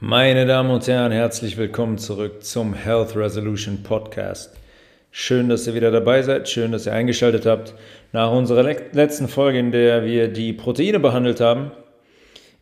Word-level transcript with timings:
Meine 0.00 0.46
Damen 0.46 0.70
und 0.70 0.86
Herren, 0.86 1.10
herzlich 1.10 1.56
willkommen 1.56 1.98
zurück 1.98 2.44
zum 2.44 2.72
Health 2.72 3.16
Resolution 3.16 3.82
Podcast. 3.82 4.54
Schön, 5.10 5.48
dass 5.48 5.66
ihr 5.66 5.74
wieder 5.74 5.90
dabei 5.90 6.22
seid, 6.22 6.48
schön, 6.48 6.70
dass 6.70 6.86
ihr 6.86 6.92
eingeschaltet 6.92 7.46
habt. 7.46 7.74
Nach 8.12 8.30
unserer 8.30 8.62
letzten 8.62 9.26
Folge, 9.26 9.58
in 9.58 9.72
der 9.72 10.04
wir 10.04 10.28
die 10.28 10.52
Proteine 10.52 11.00
behandelt 11.00 11.40
haben, 11.40 11.72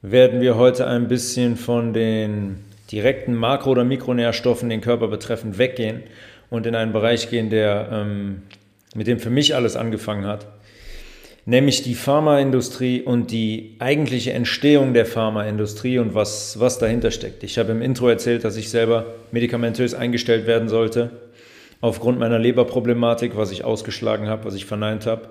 werden 0.01 0.41
wir 0.41 0.57
heute 0.57 0.87
ein 0.87 1.09
bisschen 1.09 1.57
von 1.57 1.93
den 1.93 2.65
direkten 2.91 3.35
Makro- 3.35 3.73
oder 3.73 3.85
Mikronährstoffen 3.85 4.71
den 4.71 4.81
Körper 4.81 5.09
betreffend 5.09 5.59
weggehen 5.59 6.05
und 6.49 6.65
in 6.65 6.75
einen 6.75 6.95
Bereich 6.95 7.29
gehen, 7.29 7.51
der 7.51 7.91
ähm, 7.93 8.45
mit 8.95 9.09
dem 9.09 9.19
für 9.19 9.29
mich 9.29 9.55
alles 9.55 9.77
angefangen 9.77 10.25
hat 10.25 10.47
nämlich 11.47 11.83
die 11.83 11.95
Pharmaindustrie 11.95 13.01
und 13.01 13.31
die 13.31 13.77
eigentliche 13.79 14.33
Entstehung 14.33 14.93
der 14.93 15.07
Pharmaindustrie 15.07 15.99
und 15.99 16.15
was, 16.15 16.59
was 16.61 16.79
dahinter 16.79 17.13
steckt. 17.13 17.45
Ich 17.45 17.57
habe 17.57 17.73
im 17.73 17.81
Intro 17.81 18.09
erzählt, 18.09 18.45
dass 18.45 18.57
ich 18.57 18.69
selber 18.69 19.15
medikamentös 19.31 19.95
eingestellt 19.95 20.47
werden 20.47 20.69
sollte, 20.69 21.11
aufgrund 21.81 22.19
meiner 22.19 22.39
Leberproblematik, 22.39 23.37
was 23.37 23.53
ich 23.53 23.65
ausgeschlagen 23.65 24.29
habe, 24.29 24.45
was 24.45 24.55
ich 24.55 24.67
verneint 24.67 25.07
habe. 25.07 25.31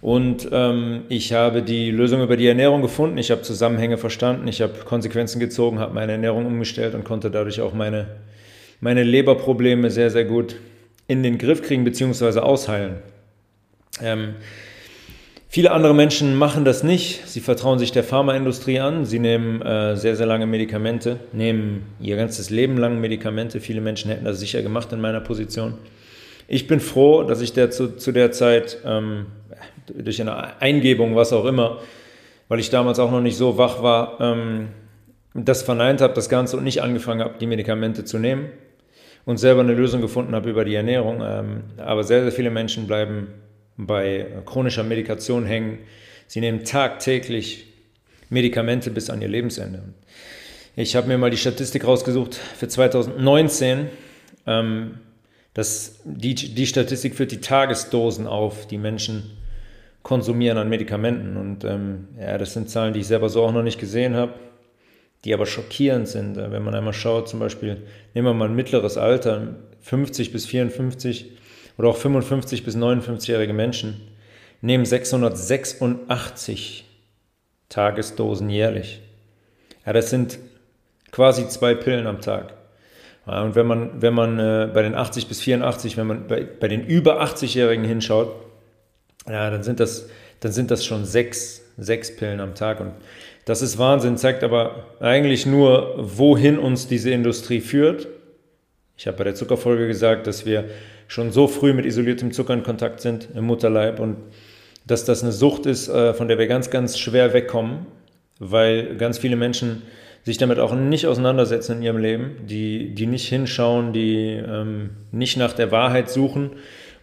Und 0.00 0.48
ähm, 0.52 1.02
ich 1.08 1.32
habe 1.32 1.62
die 1.62 1.90
Lösung 1.90 2.22
über 2.22 2.36
die 2.36 2.46
Ernährung 2.46 2.82
gefunden, 2.82 3.18
ich 3.18 3.30
habe 3.30 3.42
Zusammenhänge 3.42 3.96
verstanden, 3.96 4.46
ich 4.48 4.60
habe 4.60 4.74
Konsequenzen 4.84 5.40
gezogen, 5.40 5.78
habe 5.78 5.94
meine 5.94 6.12
Ernährung 6.12 6.46
umgestellt 6.46 6.94
und 6.94 7.04
konnte 7.04 7.30
dadurch 7.30 7.60
auch 7.60 7.74
meine, 7.74 8.06
meine 8.80 9.04
Leberprobleme 9.04 9.90
sehr, 9.90 10.10
sehr 10.10 10.24
gut 10.24 10.56
in 11.06 11.22
den 11.22 11.38
Griff 11.38 11.62
kriegen 11.62 11.84
bzw. 11.84 12.40
ausheilen. 12.40 12.96
Ähm, 14.00 14.34
Viele 15.50 15.70
andere 15.70 15.94
Menschen 15.94 16.36
machen 16.36 16.66
das 16.66 16.82
nicht. 16.82 17.26
Sie 17.26 17.40
vertrauen 17.40 17.78
sich 17.78 17.90
der 17.90 18.04
Pharmaindustrie 18.04 18.80
an. 18.80 19.06
Sie 19.06 19.18
nehmen 19.18 19.62
äh, 19.62 19.96
sehr, 19.96 20.14
sehr 20.14 20.26
lange 20.26 20.46
Medikamente, 20.46 21.20
nehmen 21.32 21.86
ihr 22.00 22.16
ganzes 22.16 22.50
Leben 22.50 22.76
lang 22.76 23.00
Medikamente. 23.00 23.58
Viele 23.58 23.80
Menschen 23.80 24.10
hätten 24.10 24.26
das 24.26 24.40
sicher 24.40 24.60
gemacht 24.60 24.92
in 24.92 25.00
meiner 25.00 25.20
Position. 25.22 25.74
Ich 26.48 26.66
bin 26.66 26.80
froh, 26.80 27.22
dass 27.22 27.40
ich 27.40 27.54
der 27.54 27.70
zu, 27.70 27.96
zu 27.96 28.12
der 28.12 28.30
Zeit 28.30 28.76
ähm, 28.84 29.26
durch 29.86 30.20
eine 30.20 30.60
Eingebung, 30.60 31.16
was 31.16 31.32
auch 31.32 31.46
immer, 31.46 31.78
weil 32.48 32.60
ich 32.60 32.68
damals 32.68 32.98
auch 32.98 33.10
noch 33.10 33.22
nicht 33.22 33.38
so 33.38 33.56
wach 33.56 33.82
war, 33.82 34.20
ähm, 34.20 34.68
das 35.32 35.62
verneint 35.62 36.02
habe, 36.02 36.12
das 36.12 36.28
Ganze 36.28 36.58
und 36.58 36.64
nicht 36.64 36.82
angefangen 36.82 37.22
habe, 37.22 37.34
die 37.40 37.46
Medikamente 37.46 38.04
zu 38.04 38.18
nehmen 38.18 38.50
und 39.24 39.38
selber 39.38 39.62
eine 39.62 39.72
Lösung 39.72 40.02
gefunden 40.02 40.34
habe 40.34 40.50
über 40.50 40.66
die 40.66 40.74
Ernährung. 40.74 41.22
Ähm, 41.24 41.62
aber 41.78 42.04
sehr, 42.04 42.20
sehr 42.22 42.32
viele 42.32 42.50
Menschen 42.50 42.86
bleiben 42.86 43.28
bei 43.78 44.26
chronischer 44.44 44.82
Medikation 44.82 45.46
hängen. 45.46 45.78
Sie 46.26 46.40
nehmen 46.40 46.64
tagtäglich 46.64 47.66
Medikamente 48.28 48.90
bis 48.90 49.08
an 49.08 49.22
ihr 49.22 49.28
Lebensende. 49.28 49.82
Ich 50.76 50.94
habe 50.94 51.08
mir 51.08 51.16
mal 51.16 51.30
die 51.30 51.38
Statistik 51.38 51.86
rausgesucht 51.86 52.34
für 52.34 52.68
2019. 52.68 53.88
Ähm, 54.46 54.98
das, 55.54 56.00
die, 56.04 56.34
die 56.34 56.66
Statistik 56.66 57.14
führt 57.14 57.32
die 57.32 57.40
Tagesdosen 57.40 58.26
auf, 58.26 58.66
die 58.66 58.78
Menschen 58.78 59.30
konsumieren 60.02 60.58
an 60.58 60.68
Medikamenten. 60.68 61.36
Und 61.36 61.64
ähm, 61.64 62.08
ja, 62.20 62.36
das 62.36 62.52
sind 62.52 62.68
Zahlen, 62.70 62.92
die 62.94 63.00
ich 63.00 63.06
selber 63.06 63.28
so 63.28 63.42
auch 63.44 63.52
noch 63.52 63.62
nicht 63.62 63.80
gesehen 63.80 64.14
habe, 64.14 64.34
die 65.24 65.34
aber 65.34 65.46
schockierend 65.46 66.08
sind. 66.08 66.36
Wenn 66.36 66.62
man 66.62 66.74
einmal 66.74 66.92
schaut, 66.92 67.28
zum 67.28 67.40
Beispiel, 67.40 67.82
nehmen 68.14 68.26
wir 68.26 68.34
mal 68.34 68.48
ein 68.48 68.54
mittleres 68.54 68.98
Alter, 68.98 69.56
50 69.80 70.32
bis 70.32 70.46
54, 70.46 71.32
oder 71.78 71.88
auch 71.88 71.96
55 71.96 72.64
bis 72.64 72.76
59-jährige 72.76 73.54
Menschen 73.54 74.00
nehmen 74.60 74.84
686 74.84 76.84
Tagesdosen 77.68 78.50
jährlich. 78.50 79.00
Ja, 79.86 79.92
das 79.92 80.10
sind 80.10 80.38
quasi 81.12 81.48
zwei 81.48 81.74
Pillen 81.74 82.06
am 82.06 82.20
Tag. 82.20 82.54
Ja, 83.26 83.42
und 83.42 83.54
wenn 83.54 83.66
man, 83.66 84.02
wenn 84.02 84.14
man 84.14 84.38
äh, 84.38 84.68
bei 84.72 84.82
den 84.82 84.94
80 84.94 85.28
bis 85.28 85.40
84, 85.40 85.96
wenn 85.96 86.06
man 86.06 86.26
bei, 86.26 86.44
bei 86.44 86.68
den 86.68 86.84
über 86.84 87.22
80-Jährigen 87.22 87.84
hinschaut, 87.84 88.34
ja, 89.28 89.50
dann 89.50 89.62
sind 89.62 89.80
das, 89.80 90.08
dann 90.40 90.52
sind 90.52 90.70
das 90.70 90.84
schon 90.84 91.04
sechs, 91.04 91.62
sechs 91.76 92.14
Pillen 92.16 92.40
am 92.40 92.54
Tag. 92.54 92.80
Und 92.80 92.92
das 93.44 93.62
ist 93.62 93.78
Wahnsinn, 93.78 94.16
zeigt 94.16 94.42
aber 94.42 94.86
eigentlich 95.00 95.46
nur, 95.46 95.94
wohin 95.98 96.58
uns 96.58 96.88
diese 96.88 97.10
Industrie 97.10 97.60
führt. 97.60 98.08
Ich 98.96 99.06
habe 99.06 99.18
bei 99.18 99.24
der 99.24 99.34
Zuckerfolge 99.34 99.86
gesagt, 99.86 100.26
dass 100.26 100.44
wir 100.44 100.64
schon 101.08 101.32
so 101.32 101.48
früh 101.48 101.72
mit 101.72 101.86
isoliertem 101.86 102.30
Zucker 102.30 102.54
in 102.54 102.62
Kontakt 102.62 103.00
sind 103.00 103.28
im 103.34 103.46
Mutterleib 103.46 103.98
und 103.98 104.18
dass 104.86 105.04
das 105.04 105.22
eine 105.22 105.32
Sucht 105.32 105.66
ist, 105.66 105.88
äh, 105.88 106.14
von 106.14 106.28
der 106.28 106.38
wir 106.38 106.46
ganz, 106.46 106.70
ganz 106.70 106.98
schwer 106.98 107.32
wegkommen, 107.32 107.86
weil 108.38 108.96
ganz 108.96 109.18
viele 109.18 109.36
Menschen 109.36 109.82
sich 110.24 110.38
damit 110.38 110.58
auch 110.58 110.74
nicht 110.74 111.06
auseinandersetzen 111.06 111.78
in 111.78 111.82
ihrem 111.82 111.98
Leben, 111.98 112.46
die, 112.46 112.94
die 112.94 113.06
nicht 113.06 113.28
hinschauen, 113.28 113.92
die 113.92 114.42
ähm, 114.46 114.90
nicht 115.10 115.36
nach 115.36 115.52
der 115.52 115.72
Wahrheit 115.72 116.10
suchen 116.10 116.50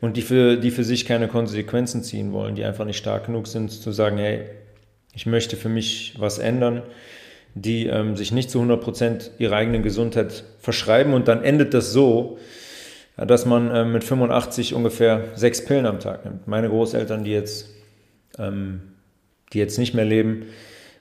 und 0.02 0.18
die 0.18 0.22
für, 0.22 0.58
die 0.58 0.72
für 0.72 0.84
sich 0.84 1.06
keine 1.06 1.28
Konsequenzen 1.28 2.04
ziehen 2.04 2.32
wollen, 2.32 2.56
die 2.56 2.64
einfach 2.64 2.86
nicht 2.86 2.98
stark 2.98 3.26
genug 3.26 3.48
sind 3.48 3.72
zu 3.72 3.92
sagen, 3.92 4.18
hey, 4.18 4.46
ich 5.14 5.26
möchte 5.26 5.56
für 5.56 5.70
mich 5.70 6.14
was 6.18 6.38
ändern, 6.38 6.84
die 7.56 7.88
ähm, 7.88 8.16
sich 8.16 8.32
nicht 8.32 8.52
zu 8.52 8.60
100 8.60 8.82
Prozent 8.82 9.32
ihrer 9.40 9.56
eigenen 9.56 9.82
Gesundheit 9.82 10.44
verschreiben 10.60 11.14
und 11.14 11.28
dann 11.28 11.44
endet 11.44 11.74
das 11.74 11.92
so, 11.94 12.38
dass 13.18 13.46
man 13.46 13.72
äh, 13.72 13.86
mit 13.86 14.04
85 14.04 14.74
ungefähr 14.74 15.26
sechs 15.36 15.64
Pillen 15.64 15.86
am 15.86 16.00
Tag 16.00 16.26
nimmt. 16.26 16.48
Meine 16.48 16.70
Großeltern, 16.70 17.24
die 17.24 17.32
jetzt, 17.32 17.70
ähm, 18.38 18.82
die 19.54 19.60
jetzt 19.60 19.80
nicht 19.80 19.94
mehr 19.94 20.06
leben, 20.06 20.48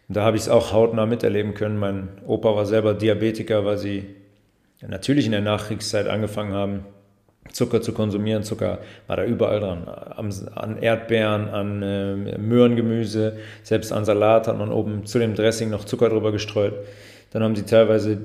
da 0.08 0.22
habe 0.22 0.36
ich 0.36 0.44
es 0.44 0.48
auch 0.48 0.72
hautnah 0.72 1.06
miterleben 1.06 1.54
können. 1.54 1.78
Mein 1.78 2.08
Opa 2.26 2.54
war 2.54 2.66
selber 2.66 2.94
Diabetiker, 2.94 3.64
weil 3.64 3.78
sie 3.78 4.04
natürlich 4.86 5.26
in 5.26 5.32
der 5.32 5.40
Nachkriegszeit 5.40 6.08
angefangen 6.08 6.52
haben, 6.52 6.84
Zucker 7.52 7.82
zu 7.82 7.92
konsumieren. 7.92 8.42
Zucker 8.42 8.78
war 9.06 9.16
da 9.16 9.24
überall 9.24 9.60
dran. 9.60 9.88
An 9.88 10.78
Erdbeeren, 10.78 11.48
an 11.48 11.82
äh, 11.82 12.38
Möhrengemüse, 12.38 13.38
selbst 13.62 13.92
an 13.92 14.04
Salat 14.04 14.48
hat 14.48 14.58
man 14.58 14.70
oben 14.72 15.06
zu 15.06 15.18
dem 15.18 15.34
Dressing 15.34 15.70
noch 15.70 15.84
Zucker 15.84 16.08
drüber 16.08 16.32
gestreut. 16.32 16.74
Dann 17.32 17.42
haben 17.42 17.56
sie 17.56 17.64
teilweise 17.64 18.18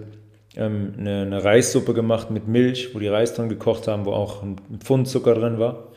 ähm, 0.56 0.94
eine, 0.98 1.22
eine, 1.22 1.44
Reissuppe 1.44 1.94
gemacht 1.94 2.32
mit 2.32 2.48
Milch, 2.48 2.94
wo 2.94 3.00
die 3.00 3.08
Reis 3.08 3.34
drin 3.34 3.50
gekocht 3.50 3.88
haben, 3.88 4.06
wo 4.06 4.12
auch 4.12 4.44
ein 4.44 4.58
Pfund 4.80 5.08
Zucker 5.08 5.36
drin 5.36 5.60
war. 5.60 5.90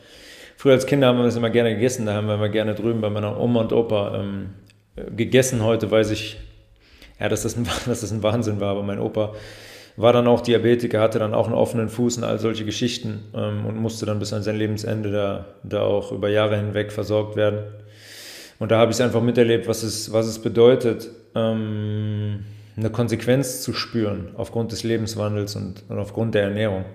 Früher 0.57 0.73
als 0.73 0.85
Kinder 0.85 1.07
haben 1.07 1.17
wir 1.17 1.25
das 1.25 1.35
immer 1.35 1.49
gerne 1.49 1.73
gegessen, 1.73 2.05
da 2.05 2.13
haben 2.13 2.27
wir 2.27 2.35
immer 2.35 2.49
gerne 2.49 2.75
drüben 2.75 3.01
bei 3.01 3.09
meiner 3.09 3.39
Oma 3.39 3.61
und 3.61 3.73
Opa 3.73 4.19
ähm, 4.19 4.49
gegessen. 5.15 5.63
Heute 5.63 5.89
weiß 5.89 6.11
ich, 6.11 6.37
ja, 7.19 7.29
dass 7.29 7.43
das, 7.43 7.57
ein, 7.57 7.63
dass 7.85 8.01
das 8.01 8.11
ein 8.11 8.23
Wahnsinn 8.23 8.59
war, 8.59 8.71
aber 8.71 8.83
mein 8.83 8.99
Opa 8.99 9.33
war 9.95 10.13
dann 10.13 10.27
auch 10.27 10.41
Diabetiker, 10.41 10.99
hatte 10.99 11.19
dann 11.19 11.33
auch 11.33 11.45
einen 11.45 11.55
offenen 11.55 11.89
Fuß 11.89 12.17
und 12.17 12.23
all 12.23 12.39
solche 12.39 12.65
Geschichten 12.65 13.25
ähm, 13.35 13.65
und 13.65 13.77
musste 13.77 14.05
dann 14.05 14.19
bis 14.19 14.33
an 14.33 14.41
sein 14.41 14.57
Lebensende 14.57 15.11
da, 15.11 15.45
da 15.63 15.81
auch 15.81 16.11
über 16.11 16.29
Jahre 16.29 16.57
hinweg 16.57 16.91
versorgt 16.91 17.35
werden. 17.35 17.59
Und 18.59 18.71
da 18.71 18.77
habe 18.77 18.91
ich 18.91 18.97
es 18.97 19.01
einfach 19.01 19.21
miterlebt, 19.21 19.67
was 19.67 19.83
es, 19.83 20.11
was 20.11 20.27
es 20.27 20.39
bedeutet, 20.39 21.09
ähm, 21.35 22.45
eine 22.75 22.89
Konsequenz 22.89 23.61
zu 23.61 23.73
spüren 23.73 24.29
aufgrund 24.35 24.71
des 24.71 24.83
Lebenswandels 24.83 25.55
und, 25.55 25.83
und 25.89 25.99
aufgrund 25.99 26.35
der 26.35 26.43
Ernährung. 26.43 26.85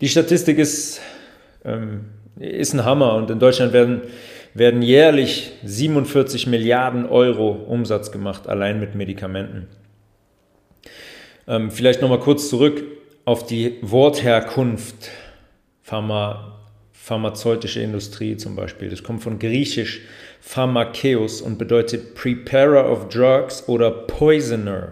Die 0.00 0.08
Statistik 0.08 0.58
ist, 0.58 1.00
ähm, 1.64 2.06
ist 2.38 2.74
ein 2.74 2.84
Hammer 2.84 3.14
und 3.14 3.30
in 3.30 3.38
Deutschland 3.38 3.72
werden, 3.72 4.02
werden 4.54 4.82
jährlich 4.82 5.52
47 5.64 6.46
Milliarden 6.46 7.06
Euro 7.06 7.50
Umsatz 7.50 8.12
gemacht, 8.12 8.48
allein 8.48 8.80
mit 8.80 8.94
Medikamenten. 8.94 9.68
Ähm, 11.48 11.70
vielleicht 11.70 12.02
nochmal 12.02 12.20
kurz 12.20 12.48
zurück 12.48 12.82
auf 13.24 13.46
die 13.46 13.78
Wortherkunft 13.82 15.10
Pharma, 15.82 16.55
pharmazeutische 17.06 17.78
Industrie 17.78 18.36
zum 18.36 18.56
Beispiel. 18.56 18.90
Das 18.90 19.04
kommt 19.04 19.22
von 19.22 19.38
Griechisch 19.38 20.00
Pharmakeus 20.40 21.40
und 21.40 21.56
bedeutet 21.56 22.16
Preparer 22.16 22.90
of 22.90 23.08
Drugs 23.10 23.68
oder 23.68 23.92
Poisoner. 23.92 24.90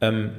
Ähm, 0.00 0.30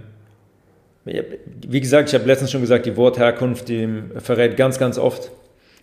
wie 1.05 1.79
gesagt, 1.79 2.09
ich 2.09 2.15
habe 2.15 2.25
letztens 2.25 2.49
schon 2.49 2.61
gesagt, 2.61 2.87
die 2.87 2.97
Wortherkunft 2.97 3.69
die 3.69 3.87
verrät 4.17 4.57
ganz, 4.57 4.79
ganz 4.79 4.97
oft, 4.97 5.29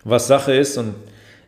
was 0.03 0.27
Sache 0.27 0.53
ist. 0.53 0.77
Und 0.77 0.93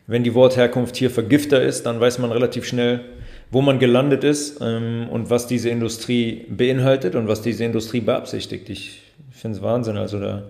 wenn 0.06 0.24
die 0.24 0.34
Wortherkunft 0.34 0.96
hier 0.96 1.10
Vergifter 1.10 1.60
ist, 1.62 1.84
dann 1.84 2.00
weiß 2.00 2.18
man 2.18 2.32
relativ 2.32 2.64
schnell, 2.64 3.02
wo 3.50 3.60
man 3.60 3.78
gelandet 3.78 4.24
ist 4.24 4.62
ähm, 4.62 5.06
und 5.10 5.28
was 5.28 5.46
diese 5.46 5.68
Industrie 5.68 6.46
beinhaltet 6.48 7.14
und 7.14 7.28
was 7.28 7.42
diese 7.42 7.64
Industrie 7.64 8.00
beabsichtigt. 8.00 8.70
Ich 8.70 9.02
finde 9.30 9.58
es 9.58 9.62
Wahnsinn. 9.62 9.98
Also 9.98 10.18
da 10.18 10.44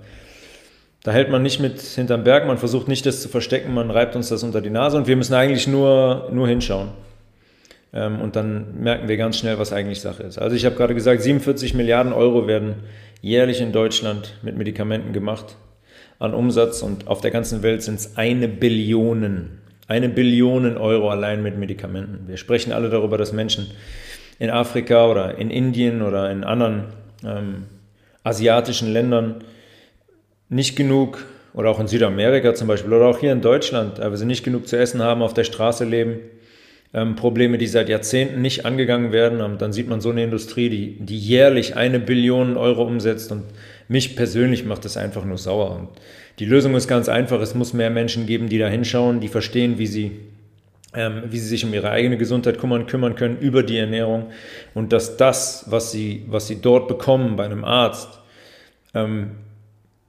da 1.02 1.12
hält 1.12 1.30
man 1.30 1.42
nicht 1.42 1.60
mit 1.60 1.80
hinterm 1.80 2.24
Berg, 2.24 2.46
man 2.46 2.58
versucht 2.58 2.88
nicht 2.88 3.06
das 3.06 3.22
zu 3.22 3.28
verstecken, 3.28 3.72
man 3.72 3.90
reibt 3.90 4.16
uns 4.16 4.28
das 4.28 4.42
unter 4.42 4.60
die 4.60 4.70
Nase 4.70 4.98
und 4.98 5.06
wir 5.06 5.16
müssen 5.16 5.34
eigentlich 5.34 5.66
nur, 5.66 6.28
nur 6.32 6.46
hinschauen. 6.46 6.88
Ähm, 7.92 8.20
und 8.20 8.36
dann 8.36 8.80
merken 8.80 9.08
wir 9.08 9.16
ganz 9.16 9.38
schnell, 9.38 9.58
was 9.58 9.72
eigentlich 9.72 10.00
Sache 10.00 10.22
ist. 10.22 10.38
Also 10.38 10.54
ich 10.56 10.64
habe 10.64 10.76
gerade 10.76 10.94
gesagt, 10.94 11.22
47 11.22 11.74
Milliarden 11.74 12.12
Euro 12.12 12.46
werden 12.46 12.76
jährlich 13.22 13.60
in 13.60 13.72
Deutschland 13.72 14.34
mit 14.42 14.56
Medikamenten 14.56 15.12
gemacht 15.12 15.56
an 16.18 16.34
Umsatz 16.34 16.82
und 16.82 17.08
auf 17.08 17.22
der 17.22 17.30
ganzen 17.30 17.62
Welt 17.62 17.82
sind 17.82 17.94
es 17.94 18.16
eine 18.18 18.46
Billion, 18.46 19.58
eine 19.88 20.08
Billion 20.10 20.76
Euro 20.76 21.10
allein 21.10 21.42
mit 21.42 21.58
Medikamenten. 21.58 22.28
Wir 22.28 22.36
sprechen 22.36 22.72
alle 22.72 22.90
darüber, 22.90 23.16
dass 23.16 23.32
Menschen 23.32 23.70
in 24.38 24.50
Afrika 24.50 25.06
oder 25.06 25.38
in 25.38 25.50
Indien 25.50 26.02
oder 26.02 26.30
in 26.30 26.44
anderen 26.44 26.84
ähm, 27.24 27.64
asiatischen 28.22 28.92
Ländern 28.92 29.42
nicht 30.50 30.76
genug, 30.76 31.24
oder 31.54 31.70
auch 31.70 31.80
in 31.80 31.88
Südamerika 31.88 32.54
zum 32.54 32.68
Beispiel, 32.68 32.92
oder 32.92 33.06
auch 33.06 33.18
hier 33.18 33.32
in 33.32 33.40
Deutschland, 33.40 33.98
weil 33.98 34.16
sie 34.16 34.26
nicht 34.26 34.44
genug 34.44 34.68
zu 34.68 34.76
essen 34.76 35.02
haben, 35.02 35.22
auf 35.22 35.34
der 35.34 35.44
Straße 35.44 35.84
leben, 35.84 36.20
ähm, 36.92 37.16
Probleme, 37.16 37.58
die 37.58 37.66
seit 37.66 37.88
Jahrzehnten 37.88 38.42
nicht 38.42 38.66
angegangen 38.66 39.12
werden. 39.12 39.40
Und 39.40 39.62
dann 39.62 39.72
sieht 39.72 39.88
man 39.88 40.00
so 40.00 40.10
eine 40.10 40.24
Industrie, 40.24 40.68
die, 40.68 40.96
die 40.98 41.18
jährlich 41.18 41.76
eine 41.76 42.00
Billion 42.00 42.56
Euro 42.56 42.82
umsetzt. 42.82 43.30
Und 43.32 43.44
mich 43.88 44.16
persönlich 44.16 44.64
macht 44.64 44.84
das 44.84 44.96
einfach 44.96 45.24
nur 45.24 45.38
sauer. 45.38 45.76
Und 45.76 45.88
die 46.38 46.44
Lösung 46.46 46.74
ist 46.74 46.88
ganz 46.88 47.08
einfach. 47.08 47.40
Es 47.40 47.54
muss 47.54 47.72
mehr 47.72 47.90
Menschen 47.90 48.26
geben, 48.26 48.48
die 48.48 48.58
da 48.58 48.68
hinschauen, 48.68 49.20
die 49.20 49.28
verstehen, 49.28 49.78
wie 49.78 49.86
sie, 49.86 50.12
ähm, 50.94 51.22
wie 51.30 51.38
sie 51.38 51.48
sich 51.48 51.64
um 51.64 51.72
ihre 51.72 51.90
eigene 51.90 52.16
Gesundheit 52.16 52.58
kümmern, 52.58 52.86
kümmern 52.86 53.14
können 53.14 53.38
über 53.38 53.62
die 53.62 53.78
Ernährung. 53.78 54.30
Und 54.74 54.92
dass 54.92 55.16
das, 55.16 55.66
was 55.68 55.92
sie, 55.92 56.24
was 56.28 56.48
sie 56.48 56.60
dort 56.60 56.88
bekommen 56.88 57.36
bei 57.36 57.44
einem 57.44 57.64
Arzt, 57.64 58.18
ähm, 58.94 59.32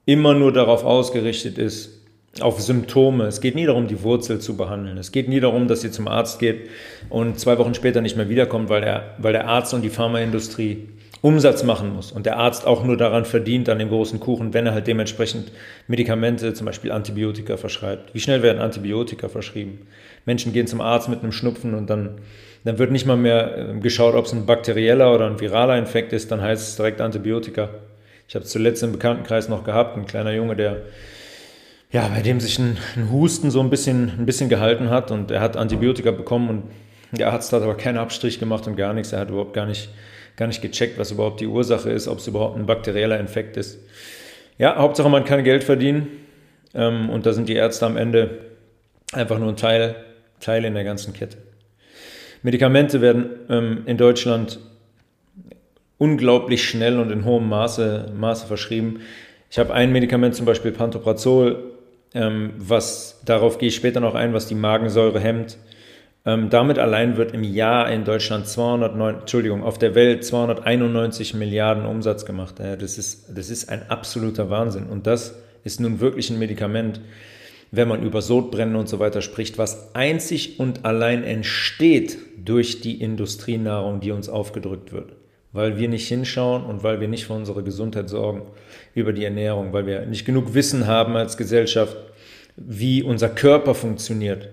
immer 0.06 0.34
nur 0.34 0.52
darauf 0.52 0.84
ausgerichtet 0.84 1.58
ist, 1.58 2.02
auf 2.40 2.62
Symptome. 2.62 3.26
Es 3.26 3.42
geht 3.42 3.56
nie 3.56 3.66
darum, 3.66 3.88
die 3.88 4.04
Wurzel 4.04 4.40
zu 4.40 4.56
behandeln. 4.56 4.98
Es 4.98 5.12
geht 5.12 5.28
nie 5.28 5.40
darum, 5.40 5.68
dass 5.68 5.82
sie 5.82 5.92
zum 5.92 6.08
Arzt 6.08 6.40
geht 6.40 6.70
und 7.10 7.40
zwei 7.40 7.58
Wochen 7.58 7.74
später 7.74 8.02
nicht 8.02 8.16
mehr 8.16 8.30
wiederkommt, 8.30 8.70
weil 8.70 8.82
der, 8.82 9.16
weil 9.18 9.34
der 9.34 9.48
Arzt 9.48 9.74
und 9.74 9.82
die 9.82 9.90
Pharmaindustrie 9.90 10.88
Umsatz 11.22 11.64
machen 11.64 11.94
muss 11.94 12.12
und 12.12 12.26
der 12.26 12.38
Arzt 12.38 12.66
auch 12.66 12.84
nur 12.84 12.98
daran 12.98 13.26
verdient, 13.26 13.70
an 13.70 13.78
dem 13.78 13.90
großen 13.90 14.20
Kuchen, 14.20 14.56
wenn 14.56 14.66
er 14.66 14.74
halt 14.74 14.88
dementsprechend 14.88 15.52
Medikamente, 15.88 16.54
zum 16.54 16.66
Beispiel 16.66 16.92
Antibiotika 16.92 17.58
verschreibt. 17.58 18.16
Wie 18.16 18.20
schnell 18.20 18.42
werden 18.42 18.60
Antibiotika 18.60 19.30
verschrieben? 19.30 19.86
Menschen 20.26 20.52
gehen 20.52 20.66
zum 20.66 20.82
Arzt 20.82 21.10
mit 21.10 21.22
einem 21.22 21.32
Schnupfen 21.32 21.76
und 21.76 21.92
dann, 21.92 22.22
dann 22.64 22.80
wird 22.80 22.92
nicht 22.92 23.06
mal 23.06 23.18
mehr 23.18 23.70
äh, 23.76 23.80
geschaut, 23.80 24.16
ob 24.16 24.26
es 24.26 24.34
ein 24.34 24.48
bakterieller 24.48 25.14
oder 25.14 25.28
ein 25.28 25.40
viraler 25.40 25.78
Infekt 25.78 26.12
ist, 26.12 26.32
dann 26.32 26.42
heißt 26.42 26.70
es 26.70 26.76
direkt 26.76 27.02
Antibiotika. 27.02 27.70
Ich 28.32 28.36
habe 28.36 28.46
zuletzt 28.46 28.82
im 28.82 28.94
Bekanntenkreis 28.94 29.50
noch 29.50 29.66
gehabt, 29.66 29.98
ein 29.98 30.06
kleiner 30.06 30.32
Junge, 30.32 30.56
der 30.56 30.84
ja, 31.92 32.08
bei 32.08 32.22
dem 32.22 32.40
sich 32.40 32.58
ein, 32.60 32.78
ein, 32.96 33.12
Husten 33.12 33.52
so 33.52 33.60
ein 33.60 33.70
bisschen, 33.70 34.10
ein 34.18 34.26
bisschen 34.26 34.48
gehalten 34.48 34.90
hat 34.90 35.12
und 35.12 35.32
er 35.32 35.42
hat 35.42 35.58
Antibiotika 35.58 36.12
bekommen 36.12 36.48
und 36.50 36.64
der 37.20 37.34
Arzt 37.34 37.52
hat 37.52 37.62
aber 37.62 37.76
keinen 37.76 37.98
Abstrich 37.98 38.40
gemacht 38.40 38.66
und 38.68 38.78
gar 38.78 38.94
nichts. 38.94 39.12
Er 39.12 39.20
hat 39.20 39.32
überhaupt 39.32 39.54
gar 39.54 39.66
nicht, 39.66 39.90
gar 40.38 40.48
nicht 40.48 40.62
gecheckt, 40.62 40.98
was 40.98 41.12
überhaupt 41.12 41.42
die 41.42 41.48
Ursache 41.48 41.90
ist, 41.90 42.08
ob 42.08 42.20
es 42.20 42.28
überhaupt 42.28 42.58
ein 42.58 42.66
bakterieller 42.66 43.20
Infekt 43.20 43.58
ist. 43.58 43.80
Ja, 44.58 44.78
Hauptsache 44.78 45.10
man 45.10 45.26
kann 45.26 45.44
Geld 45.44 45.66
verdienen 45.66 46.08
ähm, 46.74 47.10
und 47.10 47.26
da 47.26 47.34
sind 47.34 47.50
die 47.50 47.56
Ärzte 47.56 47.86
am 47.86 47.98
Ende 47.98 48.46
einfach 49.12 49.40
nur 49.40 49.50
ein 49.50 49.58
Teil, 49.58 49.94
Teil 50.40 50.64
in 50.64 50.74
der 50.74 50.86
ganzen 50.86 51.12
Kette. 51.12 51.36
Medikamente 52.44 53.02
werden 53.02 53.30
ähm, 53.50 53.82
in 53.88 53.98
Deutschland 53.98 54.58
unglaublich 56.02 56.68
schnell 56.68 56.98
und 56.98 57.12
in 57.12 57.26
hohem 57.26 57.48
Maße, 57.48 58.12
Maße 58.18 58.48
verschrieben. 58.48 59.02
Ich 59.52 59.60
habe 59.60 59.72
ein 59.72 59.92
Medikament, 59.92 60.34
zum 60.34 60.48
Beispiel 60.48 60.72
Pantoprazol, 60.72 61.74
ähm, 62.16 62.54
was 62.58 63.22
darauf 63.24 63.60
gehe 63.60 63.70
ich 63.70 63.76
später 63.76 64.00
noch 64.00 64.16
ein, 64.16 64.34
was 64.34 64.48
die 64.48 64.56
Magensäure 64.56 65.20
hemmt. 65.20 65.60
Ähm, 66.26 66.50
damit 66.50 66.80
allein 66.80 67.18
wird 67.18 67.36
im 67.36 67.44
Jahr 67.44 67.92
in 67.92 68.04
Deutschland 68.04 68.48
209, 68.48 69.20
Entschuldigung, 69.20 69.64
auf 69.64 69.78
der 69.78 69.94
Welt 69.94 70.26
291 70.26 71.36
Milliarden 71.36 71.86
Umsatz 71.86 72.26
gemacht. 72.26 72.56
Ja, 72.58 72.76
das, 72.78 72.98
ist, 72.98 73.38
das 73.38 73.52
ist 73.52 73.70
ein 73.70 73.88
absoluter 73.92 74.50
Wahnsinn. 74.50 74.88
Und 74.88 75.06
das 75.06 75.36
ist 75.64 75.80
nun 75.80 76.00
wirklich 76.00 76.32
ein 76.32 76.40
Medikament, 76.40 77.00
wenn 77.70 77.88
man 77.88 78.02
über 78.02 78.24
Sodbrennen 78.24 78.76
und 78.76 78.90
so 78.90 78.98
weiter 78.98 79.22
spricht, 79.22 79.60
was 79.60 79.94
einzig 79.94 80.60
und 80.60 80.84
allein 80.84 81.24
entsteht 81.24 82.18
durch 82.44 82.82
die 82.82 83.00
Industrienahrung, 83.00 84.00
die 84.00 84.10
uns 84.10 84.30
aufgedrückt 84.30 84.94
wird. 84.94 85.21
Weil 85.54 85.78
wir 85.78 85.90
nicht 85.90 86.08
hinschauen 86.08 86.64
und 86.64 86.84
weil 86.84 87.02
wir 87.02 87.08
nicht 87.08 87.26
für 87.26 87.34
unsere 87.34 87.64
Gesundheit 87.64 88.10
sorgen 88.10 88.44
über 88.96 89.12
die 89.12 89.26
Ernährung, 89.26 89.74
weil 89.74 89.86
wir 89.86 90.06
nicht 90.06 90.26
genug 90.26 90.54
Wissen 90.54 90.88
haben 90.88 91.16
als 91.16 91.36
Gesellschaft, 91.36 91.98
wie 92.56 93.04
unser 93.04 93.30
Körper 93.30 93.76
funktioniert, 93.76 94.50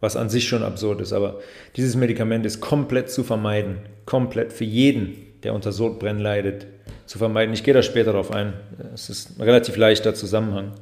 was 0.00 0.16
an 0.16 0.28
sich 0.28 0.48
schon 0.48 0.62
absurd 0.62 1.00
ist. 1.00 1.12
Aber 1.12 1.40
dieses 1.76 1.96
Medikament 1.96 2.46
ist 2.46 2.60
komplett 2.60 3.10
zu 3.10 3.22
vermeiden, 3.22 3.78
komplett 4.06 4.52
für 4.52 4.64
jeden, 4.64 5.16
der 5.42 5.54
unter 5.54 5.72
Sodbrennen 5.72 6.22
leidet, 6.22 6.66
zu 7.06 7.18
vermeiden. 7.18 7.54
Ich 7.54 7.64
gehe 7.64 7.74
da 7.74 7.82
später 7.82 8.12
darauf 8.12 8.32
ein. 8.32 8.52
Es 8.94 9.10
ist 9.10 9.38
ein 9.38 9.42
relativ 9.42 9.76
leichter 9.76 10.14
Zusammenhang. 10.14 10.72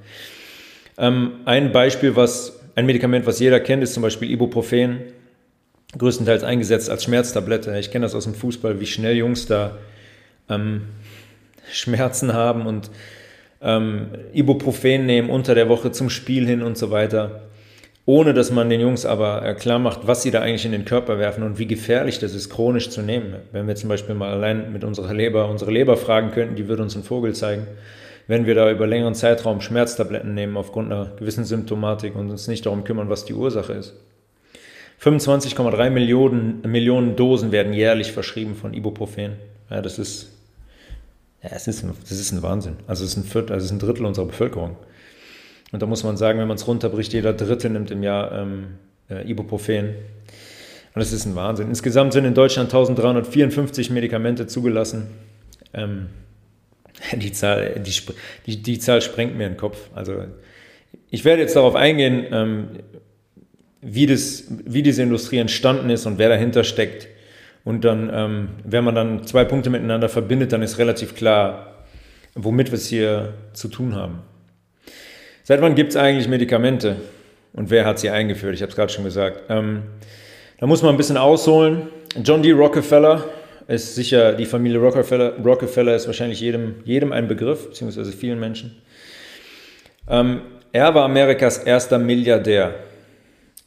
Ähm, 0.98 1.40
ein 1.44 1.72
Beispiel, 1.72 2.16
was 2.16 2.60
ein 2.74 2.86
Medikament, 2.86 3.26
was 3.26 3.38
jeder 3.38 3.60
kennt, 3.60 3.82
ist 3.82 3.94
zum 3.94 4.02
Beispiel 4.02 4.30
Ibuprofen, 4.30 5.00
größtenteils 5.96 6.44
eingesetzt 6.44 6.90
als 6.90 7.04
Schmerztablette. 7.04 7.78
Ich 7.78 7.90
kenne 7.90 8.04
das 8.04 8.14
aus 8.14 8.24
dem 8.24 8.34
Fußball, 8.34 8.80
wie 8.80 8.86
schnell 8.86 9.16
Jungs 9.16 9.46
da 9.46 9.78
ähm, 10.48 10.82
Schmerzen 11.70 12.32
haben 12.32 12.66
und 12.66 12.90
ähm, 13.62 14.08
Ibuprofen 14.32 15.06
nehmen 15.06 15.30
unter 15.30 15.54
der 15.54 15.68
Woche 15.68 15.92
zum 15.92 16.10
Spiel 16.10 16.46
hin 16.46 16.62
und 16.62 16.76
so 16.76 16.90
weiter, 16.90 17.42
ohne 18.04 18.34
dass 18.34 18.50
man 18.50 18.68
den 18.68 18.80
Jungs 18.80 19.06
aber 19.06 19.44
äh, 19.44 19.54
klar 19.54 19.78
macht, 19.78 20.06
was 20.06 20.22
sie 20.22 20.30
da 20.30 20.40
eigentlich 20.40 20.66
in 20.66 20.72
den 20.72 20.84
Körper 20.84 21.18
werfen 21.18 21.42
und 21.42 21.58
wie 21.58 21.66
gefährlich 21.66 22.18
das 22.18 22.34
ist, 22.34 22.50
chronisch 22.50 22.90
zu 22.90 23.02
nehmen. 23.02 23.36
Wenn 23.52 23.66
wir 23.66 23.74
zum 23.74 23.88
Beispiel 23.88 24.14
mal 24.14 24.32
allein 24.32 24.72
mit 24.72 24.84
unserer 24.84 25.14
Leber, 25.14 25.48
unsere 25.48 25.70
Leber 25.70 25.96
fragen 25.96 26.30
könnten, 26.30 26.56
die 26.56 26.68
würde 26.68 26.82
uns 26.82 26.94
einen 26.94 27.04
Vogel 27.04 27.34
zeigen, 27.34 27.66
wenn 28.28 28.46
wir 28.46 28.54
da 28.54 28.70
über 28.70 28.86
längeren 28.86 29.14
Zeitraum 29.14 29.60
Schmerztabletten 29.60 30.34
nehmen 30.34 30.56
aufgrund 30.56 30.92
einer 30.92 31.12
gewissen 31.16 31.44
Symptomatik 31.44 32.14
und 32.14 32.30
uns 32.30 32.48
nicht 32.48 32.66
darum 32.66 32.84
kümmern, 32.84 33.08
was 33.08 33.24
die 33.24 33.34
Ursache 33.34 33.72
ist. 33.72 33.94
25,3 35.00 35.90
Millionen, 35.90 36.62
Millionen 36.62 37.16
Dosen 37.16 37.52
werden 37.52 37.72
jährlich 37.72 38.12
verschrieben 38.12 38.54
von 38.54 38.74
Ibuprofen. 38.74 39.32
Ja, 39.70 39.82
das 39.82 39.98
ist 39.98 40.32
ja, 41.42 41.50
es 41.54 41.68
ist, 41.68 41.84
ein, 41.84 41.92
das 42.00 42.12
ist 42.12 42.32
ein 42.32 42.42
Wahnsinn. 42.42 42.76
Also 42.86 43.04
es 43.04 43.10
ist 43.10 43.16
ein 43.18 43.24
Viertel, 43.24 43.52
also 43.52 43.64
es 43.64 43.70
ist 43.70 43.76
ein 43.76 43.78
Drittel 43.78 44.04
unserer 44.04 44.26
Bevölkerung. 44.26 44.76
Und 45.72 45.82
da 45.82 45.86
muss 45.86 46.02
man 46.02 46.16
sagen, 46.16 46.38
wenn 46.38 46.48
man 46.48 46.56
es 46.56 46.66
runterbricht, 46.66 47.12
jeder 47.12 47.32
Dritte 47.32 47.70
nimmt 47.70 47.90
im 47.90 48.02
Jahr 48.02 48.32
ähm, 48.32 48.66
äh, 49.10 49.28
Ibuprofen. 49.30 49.88
Und 49.88 51.00
das 51.00 51.12
ist 51.12 51.26
ein 51.26 51.36
Wahnsinn. 51.36 51.68
Insgesamt 51.68 52.12
sind 52.12 52.24
in 52.24 52.34
Deutschland 52.34 52.68
1354 52.68 53.90
Medikamente 53.90 54.46
zugelassen. 54.46 55.08
Ähm, 55.74 56.08
die, 57.12 57.32
Zahl, 57.32 57.80
die, 57.80 57.92
die, 58.46 58.62
die, 58.62 58.78
Zahl 58.78 59.02
sprengt 59.02 59.36
mir 59.36 59.48
den 59.48 59.56
Kopf. 59.56 59.90
Also 59.94 60.24
ich 61.10 61.24
werde 61.24 61.42
jetzt 61.42 61.54
darauf 61.54 61.74
eingehen, 61.74 62.26
ähm, 62.32 62.68
wie, 63.80 64.06
das, 64.06 64.44
wie 64.48 64.82
diese 64.82 65.02
Industrie 65.02 65.38
entstanden 65.38 65.90
ist 65.90 66.06
und 66.06 66.18
wer 66.18 66.28
dahinter 66.28 66.64
steckt. 66.64 67.08
Und 67.64 67.84
dann, 67.84 68.10
ähm, 68.12 68.48
wenn 68.64 68.84
man 68.84 68.94
dann 68.94 69.26
zwei 69.26 69.44
Punkte 69.44 69.70
miteinander 69.70 70.08
verbindet, 70.08 70.52
dann 70.52 70.62
ist 70.62 70.78
relativ 70.78 71.14
klar, 71.16 71.84
womit 72.34 72.70
wir 72.70 72.76
es 72.76 72.86
hier 72.86 73.34
zu 73.52 73.68
tun 73.68 73.94
haben. 73.94 74.20
Seit 75.42 75.60
wann 75.60 75.74
gibt 75.74 75.90
es 75.90 75.96
eigentlich 75.96 76.28
Medikamente? 76.28 76.96
Und 77.52 77.70
wer 77.70 77.86
hat 77.86 77.98
sie 77.98 78.10
eingeführt? 78.10 78.54
Ich 78.54 78.62
habe 78.62 78.70
es 78.70 78.76
gerade 78.76 78.92
schon 78.92 79.04
gesagt. 79.04 79.42
Ähm, 79.48 79.82
da 80.58 80.66
muss 80.66 80.82
man 80.82 80.94
ein 80.94 80.96
bisschen 80.96 81.16
ausholen. 81.16 81.88
John 82.22 82.42
D. 82.42 82.52
Rockefeller 82.52 83.24
ist 83.68 83.94
sicher, 83.94 84.32
die 84.32 84.46
Familie 84.46 84.78
Rockefeller, 84.78 85.34
Rockefeller 85.44 85.96
ist 85.96 86.06
wahrscheinlich 86.06 86.40
jedem, 86.40 86.76
jedem 86.84 87.12
ein 87.12 87.28
Begriff, 87.28 87.68
beziehungsweise 87.68 88.12
vielen 88.12 88.38
Menschen. 88.38 88.76
Ähm, 90.08 90.42
er 90.72 90.94
war 90.94 91.04
Amerikas 91.04 91.58
erster 91.58 91.98
Milliardär 91.98 92.74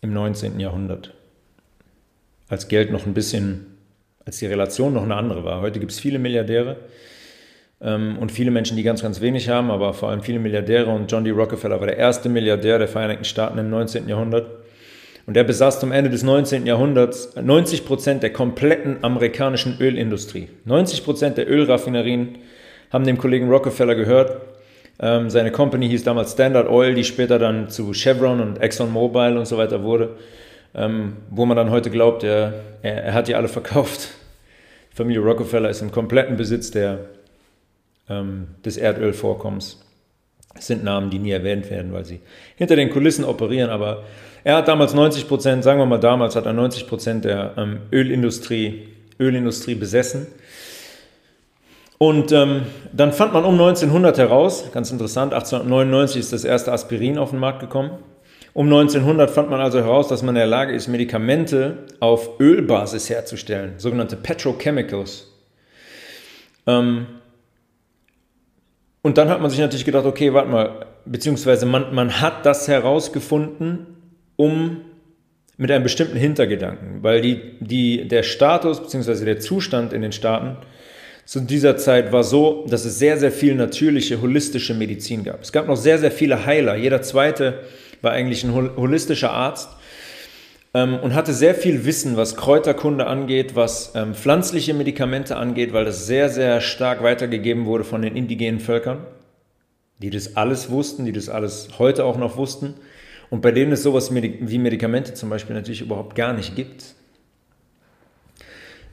im 0.01 0.13
19. 0.13 0.59
Jahrhundert. 0.59 1.13
Als 2.47 2.67
Geld 2.67 2.91
noch 2.91 3.05
ein 3.05 3.13
bisschen 3.13 3.77
als 4.29 4.37
die 4.37 4.45
Relation 4.45 4.93
noch 4.93 5.03
eine 5.03 5.15
andere 5.15 5.43
war. 5.43 5.61
Heute 5.61 5.79
gibt 5.79 5.91
es 5.91 5.99
viele 5.99 6.19
Milliardäre 6.19 6.77
ähm, 7.81 8.17
und 8.19 8.31
viele 8.31 8.51
Menschen, 8.51 8.77
die 8.77 8.83
ganz, 8.83 9.01
ganz 9.01 9.21
wenig 9.21 9.49
haben, 9.49 9.71
aber 9.71 9.93
vor 9.93 10.09
allem 10.09 10.21
viele 10.21 10.37
Milliardäre. 10.37 10.87
Und 10.87 11.11
John 11.11 11.23
D. 11.23 11.31
Rockefeller 11.31 11.79
war 11.79 11.87
der 11.87 11.97
erste 11.97 12.29
Milliardär 12.29 12.77
der 12.77 12.87
Vereinigten 12.87 13.25
Staaten 13.25 13.57
im 13.57 13.71
19. 13.71 14.07
Jahrhundert. 14.07 14.47
Und 15.25 15.35
er 15.35 15.43
besaß 15.43 15.79
zum 15.79 15.91
Ende 15.91 16.09
des 16.09 16.23
19. 16.23 16.65
Jahrhunderts 16.65 17.35
90 17.35 17.85
Prozent 17.85 18.23
der 18.23 18.33
kompletten 18.33 19.03
amerikanischen 19.03 19.77
Ölindustrie. 19.79 20.49
90 20.65 21.03
Prozent 21.03 21.37
der 21.37 21.49
Ölraffinerien 21.49 22.37
haben 22.91 23.05
dem 23.05 23.17
Kollegen 23.17 23.49
Rockefeller 23.49 23.95
gehört. 23.95 24.41
Ähm, 25.01 25.29
seine 25.29 25.51
Company 25.51 25.87
hieß 25.89 26.03
damals 26.03 26.33
Standard 26.33 26.69
Oil, 26.69 26.93
die 26.93 27.03
später 27.03 27.39
dann 27.39 27.69
zu 27.69 27.93
Chevron 27.93 28.41
und 28.41 28.61
ExxonMobil 28.61 29.37
und 29.37 29.47
so 29.47 29.57
weiter 29.57 29.83
wurde. 29.83 30.17
Ähm, 30.75 31.17
wo 31.29 31.45
man 31.45 31.57
dann 31.57 31.71
heute 31.71 31.89
glaubt, 31.89 32.23
er, 32.23 32.53
er, 32.81 33.03
er 33.03 33.13
hat 33.13 33.27
die 33.27 33.35
alle 33.35 33.47
verkauft. 33.47 34.09
Familie 34.93 35.21
Rockefeller 35.21 35.69
ist 35.69 35.81
im 35.81 35.91
kompletten 35.91 36.35
Besitz 36.35 36.71
der, 36.71 36.99
ähm, 38.09 38.47
des 38.65 38.77
Erdölvorkommens. 38.77 39.79
Das 40.53 40.67
sind 40.67 40.83
Namen, 40.83 41.09
die 41.09 41.19
nie 41.19 41.31
erwähnt 41.31 41.69
werden, 41.69 41.93
weil 41.93 42.05
sie 42.05 42.19
hinter 42.57 42.75
den 42.75 42.89
Kulissen 42.89 43.23
operieren. 43.23 43.69
Aber 43.69 44.03
er 44.43 44.57
hat 44.57 44.67
damals 44.67 44.93
90 44.93 45.27
Prozent, 45.27 45.63
sagen 45.63 45.79
wir 45.79 45.85
mal 45.85 45.99
damals, 45.99 46.35
hat 46.35 46.45
er 46.45 46.53
90 46.53 46.87
Prozent 46.87 47.25
der 47.25 47.53
ähm, 47.57 47.79
Ölindustrie, 47.91 48.89
Ölindustrie 49.19 49.75
besessen. 49.75 50.27
Und 51.99 52.31
ähm, 52.31 52.61
dann 52.93 53.11
fand 53.11 53.33
man 53.33 53.43
um 53.43 53.55
1900 53.55 54.17
heraus, 54.17 54.71
ganz 54.71 54.89
interessant, 54.89 55.33
1899 55.33 56.21
ist 56.21 56.31
das 56.31 56.45
erste 56.45 56.71
Aspirin 56.71 57.17
auf 57.17 57.31
den 57.31 57.39
Markt 57.39 57.59
gekommen. 57.59 57.91
Um 58.53 58.67
1900 58.67 59.29
fand 59.29 59.49
man 59.49 59.59
also 59.59 59.79
heraus, 59.79 60.07
dass 60.07 60.23
man 60.23 60.29
in 60.29 60.39
der 60.39 60.47
Lage 60.47 60.73
ist, 60.73 60.87
Medikamente 60.87 61.79
auf 61.99 62.39
Ölbasis 62.39 63.09
herzustellen, 63.09 63.73
sogenannte 63.77 64.15
Petrochemicals. 64.15 65.27
Ähm, 66.65 67.07
und 69.01 69.17
dann 69.17 69.27
hat 69.27 69.41
man 69.41 69.49
sich 69.49 69.59
natürlich 69.59 69.85
gedacht, 69.85 70.05
okay, 70.05 70.33
warte 70.33 70.49
mal, 70.49 70.85
beziehungsweise 71.05 71.65
man, 71.65 71.93
man 71.93 72.21
hat 72.21 72.45
das 72.45 72.69
herausgefunden, 72.69 73.87
um 74.37 74.85
mit 75.57 75.69
einem 75.69 75.83
bestimmten 75.83 76.17
Hintergedanken, 76.17 77.03
weil 77.03 77.19
die, 77.19 77.57
die, 77.59 78.07
der 78.07 78.23
Status 78.23 78.81
beziehungsweise 78.81 79.25
der 79.25 79.41
Zustand 79.41 79.91
in 79.91 80.01
den 80.01 80.13
Staaten 80.13 80.55
zu 81.29 81.41
dieser 81.41 81.77
Zeit 81.77 82.11
war 82.11 82.23
so, 82.23 82.65
dass 82.67 82.85
es 82.85 82.97
sehr, 82.97 83.19
sehr 83.19 83.31
viel 83.31 83.53
natürliche, 83.53 84.19
holistische 84.19 84.73
Medizin 84.73 85.23
gab. 85.23 85.43
Es 85.43 85.51
gab 85.51 85.67
noch 85.67 85.77
sehr, 85.77 85.99
sehr 85.99 86.09
viele 86.09 86.47
Heiler. 86.47 86.75
Jeder 86.75 87.03
zweite 87.03 87.59
war 88.01 88.13
eigentlich 88.13 88.43
ein 88.43 88.51
holistischer 88.51 89.29
Arzt 89.29 89.69
ähm, 90.73 90.97
und 90.97 91.13
hatte 91.13 91.31
sehr 91.35 91.53
viel 91.53 91.85
Wissen, 91.85 92.17
was 92.17 92.35
Kräuterkunde 92.35 93.05
angeht, 93.05 93.55
was 93.55 93.91
ähm, 93.93 94.15
pflanzliche 94.15 94.73
Medikamente 94.73 95.35
angeht, 95.35 95.71
weil 95.71 95.85
das 95.85 96.07
sehr, 96.07 96.29
sehr 96.29 96.61
stark 96.61 97.03
weitergegeben 97.03 97.67
wurde 97.67 97.83
von 97.83 98.01
den 98.01 98.15
indigenen 98.15 98.59
Völkern, 98.59 99.05
die 99.99 100.09
das 100.09 100.35
alles 100.35 100.71
wussten, 100.71 101.05
die 101.05 101.11
das 101.11 101.29
alles 101.29 101.67
heute 101.77 102.05
auch 102.05 102.17
noch 102.17 102.37
wussten 102.37 102.73
und 103.29 103.41
bei 103.41 103.51
denen 103.51 103.71
es 103.73 103.83
sowas 103.83 104.11
wie 104.11 104.57
Medikamente 104.57 105.13
zum 105.13 105.29
Beispiel 105.29 105.55
natürlich 105.55 105.81
überhaupt 105.81 106.15
gar 106.15 106.33
nicht 106.33 106.55
gibt. 106.55 106.95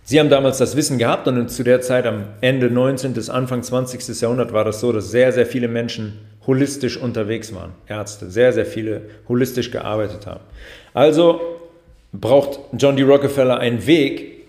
Sie 0.08 0.20
haben 0.20 0.30
damals 0.30 0.58
das 0.58 0.76
Wissen 0.76 0.98
gehabt 0.98 1.26
und 1.26 1.48
zu 1.48 1.64
der 1.64 1.80
Zeit 1.80 2.06
am 2.06 2.26
Ende 2.40 2.70
19. 2.70 3.12
bis 3.12 3.28
Anfang 3.28 3.64
20. 3.64 4.20
Jahrhundert 4.20 4.52
war 4.52 4.64
das 4.64 4.78
so, 4.78 4.92
dass 4.92 5.10
sehr, 5.10 5.32
sehr 5.32 5.46
viele 5.46 5.66
Menschen 5.66 6.20
holistisch 6.46 6.96
unterwegs 6.96 7.52
waren. 7.52 7.72
Ärzte, 7.88 8.30
sehr, 8.30 8.52
sehr 8.52 8.66
viele 8.66 9.02
holistisch 9.26 9.72
gearbeitet 9.72 10.28
haben. 10.28 10.44
Also 10.94 11.40
braucht 12.12 12.60
John 12.78 12.94
D. 12.94 13.02
Rockefeller 13.02 13.58
einen 13.58 13.84
Weg, 13.88 14.46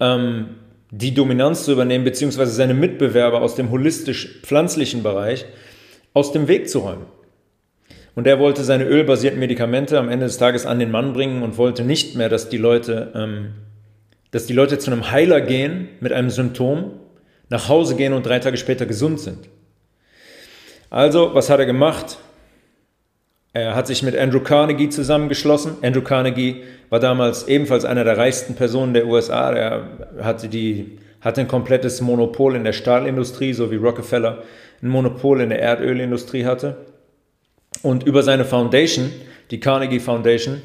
ähm, 0.00 0.46
die 0.90 1.12
Dominanz 1.12 1.66
zu 1.66 1.72
übernehmen, 1.72 2.04
beziehungsweise 2.04 2.52
seine 2.52 2.72
Mitbewerber 2.72 3.42
aus 3.42 3.56
dem 3.56 3.70
holistisch-pflanzlichen 3.70 5.02
Bereich 5.02 5.44
aus 6.14 6.32
dem 6.32 6.48
Weg 6.48 6.70
zu 6.70 6.78
räumen. 6.78 7.04
Und 8.14 8.26
er 8.26 8.38
wollte 8.38 8.64
seine 8.64 8.86
ölbasierten 8.86 9.38
Medikamente 9.38 9.98
am 9.98 10.08
Ende 10.08 10.24
des 10.24 10.38
Tages 10.38 10.64
an 10.64 10.78
den 10.78 10.90
Mann 10.90 11.12
bringen 11.12 11.42
und 11.42 11.58
wollte 11.58 11.84
nicht 11.84 12.16
mehr, 12.16 12.30
dass 12.30 12.48
die 12.48 12.56
Leute 12.56 13.12
ähm, 13.14 13.52
dass 14.30 14.46
die 14.46 14.52
Leute 14.52 14.78
zu 14.78 14.90
einem 14.90 15.10
Heiler 15.10 15.40
gehen 15.40 15.88
mit 16.00 16.12
einem 16.12 16.30
Symptom, 16.30 16.92
nach 17.48 17.68
Hause 17.68 17.96
gehen 17.96 18.12
und 18.12 18.24
drei 18.24 18.38
Tage 18.38 18.56
später 18.56 18.86
gesund 18.86 19.20
sind. 19.20 19.48
Also, 20.88 21.34
was 21.34 21.50
hat 21.50 21.60
er 21.60 21.66
gemacht? 21.66 22.18
Er 23.52 23.74
hat 23.74 23.88
sich 23.88 24.04
mit 24.04 24.16
Andrew 24.16 24.40
Carnegie 24.40 24.88
zusammengeschlossen. 24.88 25.76
Andrew 25.82 26.02
Carnegie 26.02 26.62
war 26.88 27.00
damals 27.00 27.48
ebenfalls 27.48 27.84
einer 27.84 28.04
der 28.04 28.16
reichsten 28.16 28.54
Personen 28.54 28.94
der 28.94 29.06
USA. 29.06 29.52
Er 29.52 29.88
hatte, 30.22 30.48
die, 30.48 30.98
hatte 31.20 31.40
ein 31.40 31.48
komplettes 31.48 32.00
Monopol 32.00 32.54
in 32.54 32.62
der 32.62 32.72
Stahlindustrie, 32.72 33.52
so 33.52 33.72
wie 33.72 33.76
Rockefeller 33.76 34.44
ein 34.82 34.88
Monopol 34.88 35.40
in 35.40 35.48
der 35.48 35.60
Erdölindustrie 35.60 36.44
hatte. 36.44 36.76
Und 37.82 38.04
über 38.04 38.22
seine 38.22 38.44
Foundation, 38.44 39.10
die 39.50 39.58
Carnegie 39.58 40.00
Foundation, 40.00 40.62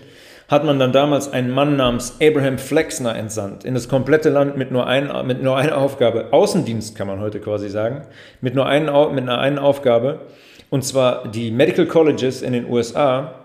hat 0.48 0.64
man 0.64 0.78
dann 0.78 0.92
damals 0.92 1.32
einen 1.32 1.52
Mann 1.52 1.76
namens 1.76 2.18
Abraham 2.22 2.58
Flexner 2.58 3.16
entsandt 3.16 3.64
in 3.64 3.74
das 3.74 3.90
komplette 3.90 4.30
Land 4.30 4.58
mit 4.58 4.72
nur, 4.72 4.88
ein, 4.88 5.10
mit 5.26 5.42
nur 5.42 5.58
einer 5.58 5.78
Aufgabe, 5.78 6.28
Außendienst 6.32 6.96
kann 6.96 7.08
man 7.08 7.20
heute 7.20 7.40
quasi 7.40 7.70
sagen, 7.70 8.04
mit 8.42 8.56
nur 8.56 8.68
einen, 8.68 8.86
mit 9.16 9.24
einer 9.24 9.40
einen 9.40 9.58
Aufgabe, 9.58 10.22
und 10.70 10.84
zwar 10.84 11.28
die 11.28 11.52
Medical 11.52 11.88
Colleges 11.88 12.42
in 12.42 12.54
den 12.54 12.70
USA 12.70 13.36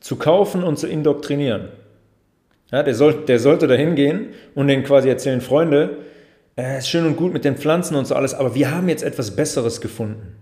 zu 0.00 0.16
kaufen 0.16 0.62
und 0.62 0.78
zu 0.78 0.86
indoktrinieren. 0.86 1.68
Ja, 2.70 2.82
der, 2.82 2.94
soll, 2.94 3.24
der 3.26 3.38
sollte 3.38 3.66
da 3.66 3.74
hingehen 3.74 4.28
und 4.54 4.68
denen 4.68 4.84
quasi 4.84 5.08
erzählen, 5.08 5.40
Freunde, 5.40 5.98
es 6.56 6.64
äh, 6.64 6.78
ist 6.78 6.88
schön 6.88 7.06
und 7.06 7.16
gut 7.16 7.32
mit 7.32 7.44
den 7.44 7.56
Pflanzen 7.56 7.96
und 7.96 8.06
so 8.06 8.14
alles, 8.14 8.34
aber 8.34 8.54
wir 8.54 8.70
haben 8.70 8.88
jetzt 8.88 9.02
etwas 9.02 9.34
Besseres 9.34 9.80
gefunden. 9.80 10.36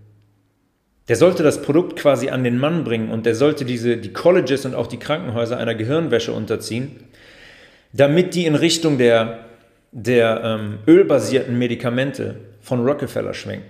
Der 1.09 1.15
sollte 1.17 1.43
das 1.43 1.61
Produkt 1.61 1.97
quasi 1.97 2.29
an 2.29 2.43
den 2.43 2.57
Mann 2.57 2.83
bringen 2.83 3.09
und 3.09 3.25
der 3.25 3.35
sollte 3.35 3.65
diese, 3.65 3.97
die 3.97 4.13
Colleges 4.13 4.65
und 4.65 4.73
auch 4.73 4.87
die 4.87 4.99
Krankenhäuser 4.99 5.57
einer 5.57 5.75
Gehirnwäsche 5.75 6.31
unterziehen, 6.31 6.95
damit 7.91 8.35
die 8.35 8.45
in 8.45 8.55
Richtung 8.55 8.97
der, 8.97 9.45
der 9.91 10.41
ähm, 10.43 10.79
ölbasierten 10.87 11.57
Medikamente 11.57 12.35
von 12.61 12.85
Rockefeller 12.85 13.33
schwenken. 13.33 13.67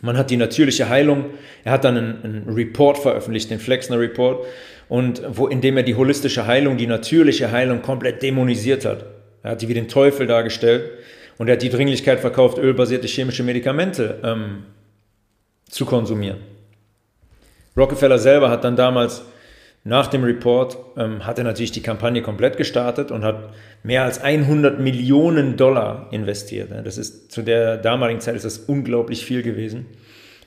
Man 0.00 0.18
hat 0.18 0.30
die 0.30 0.36
natürliche 0.36 0.88
Heilung, 0.88 1.26
er 1.64 1.72
hat 1.72 1.84
dann 1.84 1.96
einen, 1.96 2.22
einen 2.24 2.48
Report 2.48 2.98
veröffentlicht, 2.98 3.50
den 3.50 3.60
Flexner 3.60 3.98
Report, 3.98 4.44
und 4.88 5.22
wo, 5.28 5.46
in 5.46 5.60
dem 5.60 5.76
er 5.76 5.82
die 5.82 5.94
holistische 5.94 6.46
Heilung, 6.46 6.76
die 6.76 6.86
natürliche 6.86 7.52
Heilung 7.52 7.80
komplett 7.80 8.22
dämonisiert 8.22 8.84
hat. 8.84 9.06
Er 9.42 9.52
hat 9.52 9.62
die 9.62 9.68
wie 9.68 9.74
den 9.74 9.88
Teufel 9.88 10.26
dargestellt 10.26 10.90
und 11.38 11.48
er 11.48 11.54
hat 11.54 11.62
die 11.62 11.70
Dringlichkeit 11.70 12.20
verkauft, 12.20 12.58
ölbasierte 12.58 13.06
chemische 13.06 13.42
Medikamente 13.42 14.20
ähm, 14.22 14.64
zu 15.74 15.84
konsumieren. 15.84 16.38
Rockefeller 17.76 18.18
selber 18.18 18.48
hat 18.48 18.62
dann 18.62 18.76
damals 18.76 19.24
nach 19.82 20.06
dem 20.06 20.22
Report, 20.22 20.78
ähm, 20.96 21.26
hat 21.26 21.38
er 21.38 21.44
natürlich 21.44 21.72
die 21.72 21.82
Kampagne 21.82 22.22
komplett 22.22 22.56
gestartet 22.56 23.10
und 23.10 23.24
hat 23.24 23.52
mehr 23.82 24.04
als 24.04 24.22
100 24.22 24.78
Millionen 24.78 25.56
Dollar 25.56 26.06
investiert. 26.12 26.70
Das 26.84 26.96
ist 26.96 27.32
zu 27.32 27.42
der 27.42 27.76
damaligen 27.76 28.20
Zeit 28.20 28.36
ist 28.36 28.44
das 28.44 28.58
unglaublich 28.58 29.24
viel 29.24 29.42
gewesen. 29.42 29.86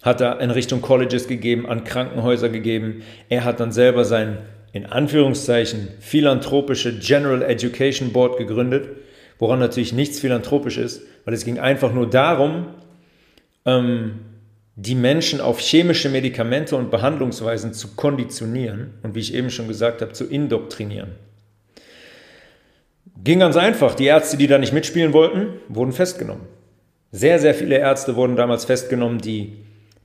Hat 0.02 0.22
er 0.22 0.40
in 0.40 0.50
Richtung 0.50 0.82
Colleges 0.82 1.28
gegeben, 1.28 1.68
an 1.68 1.84
Krankenhäuser 1.84 2.48
gegeben. 2.48 3.04
Er 3.28 3.44
hat 3.44 3.60
dann 3.60 3.74
selber 3.74 4.06
sein, 4.06 4.38
in 4.72 4.86
Anführungszeichen, 4.86 5.90
philanthropische 6.00 6.98
General 7.00 7.42
Education 7.42 8.14
Board 8.14 8.38
gegründet, 8.38 8.88
woran 9.40 9.60
natürlich 9.60 9.92
nichts 9.92 10.22
philanthropisch 10.22 10.78
ist, 10.78 11.02
weil 11.26 11.34
es 11.34 11.44
ging 11.44 11.60
einfach 11.60 11.92
nur 11.94 12.10
darum, 12.10 12.68
ähm, 13.66 14.20
die 14.80 14.94
Menschen 14.94 15.42
auf 15.42 15.60
chemische 15.60 16.08
Medikamente 16.08 16.76
und 16.76 16.92
Behandlungsweisen 16.92 17.74
zu 17.74 17.96
konditionieren 17.96 18.94
und 19.02 19.16
wie 19.16 19.20
ich 19.20 19.34
eben 19.34 19.50
schon 19.50 19.68
gesagt 19.68 20.04
habe, 20.04 20.14
zu 20.14 20.26
indoktrinieren. 20.26 21.14
Ging 23.24 23.40
ganz 23.40 23.58
einfach. 23.58 23.96
Die 23.96 24.06
Ärzte, 24.06 24.38
die 24.38 24.46
da 24.46 24.60
nicht 24.60 24.74
mitspielen 24.74 25.14
wollten, 25.14 25.48
wurden 25.68 25.94
festgenommen. 25.94 26.44
Sehr, 27.12 27.40
sehr 27.40 27.56
viele 27.56 27.80
Ärzte 27.80 28.16
wurden 28.16 28.36
damals 28.36 28.66
festgenommen, 28.66 29.18
die, 29.18 29.54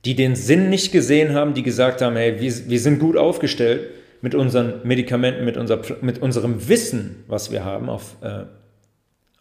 die 0.05 0.15
den 0.15 0.35
Sinn 0.35 0.71
nicht 0.71 0.91
gesehen 0.91 1.35
haben, 1.35 1.53
die 1.53 1.61
gesagt 1.61 2.01
haben, 2.01 2.15
hey, 2.15 2.41
wir, 2.41 2.51
wir 2.67 2.79
sind 2.79 2.97
gut 2.97 3.15
aufgestellt 3.15 3.91
mit 4.21 4.33
unseren 4.33 4.81
Medikamenten, 4.83 5.45
mit, 5.45 5.55
unser, 5.55 5.81
mit 6.01 6.19
unserem 6.19 6.67
Wissen, 6.67 7.23
was 7.27 7.51
wir 7.51 7.63
haben 7.63 7.89
auf, 7.89 8.15
äh, 8.23 8.45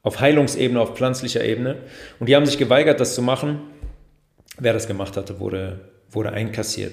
auf 0.03 0.21
Heilungsebene, 0.21 0.79
auf 0.79 0.95
pflanzlicher 0.95 1.43
Ebene. 1.43 1.77
Und 2.21 2.29
die 2.29 2.37
haben 2.37 2.45
sich 2.45 2.59
geweigert, 2.59 3.01
das 3.01 3.15
zu 3.15 3.23
machen 3.23 3.72
wer 4.59 4.73
das 4.73 4.87
gemacht 4.87 5.17
hatte, 5.17 5.41
wurde, 5.41 5.81
wurde 6.11 6.33
einkassiert. 6.33 6.93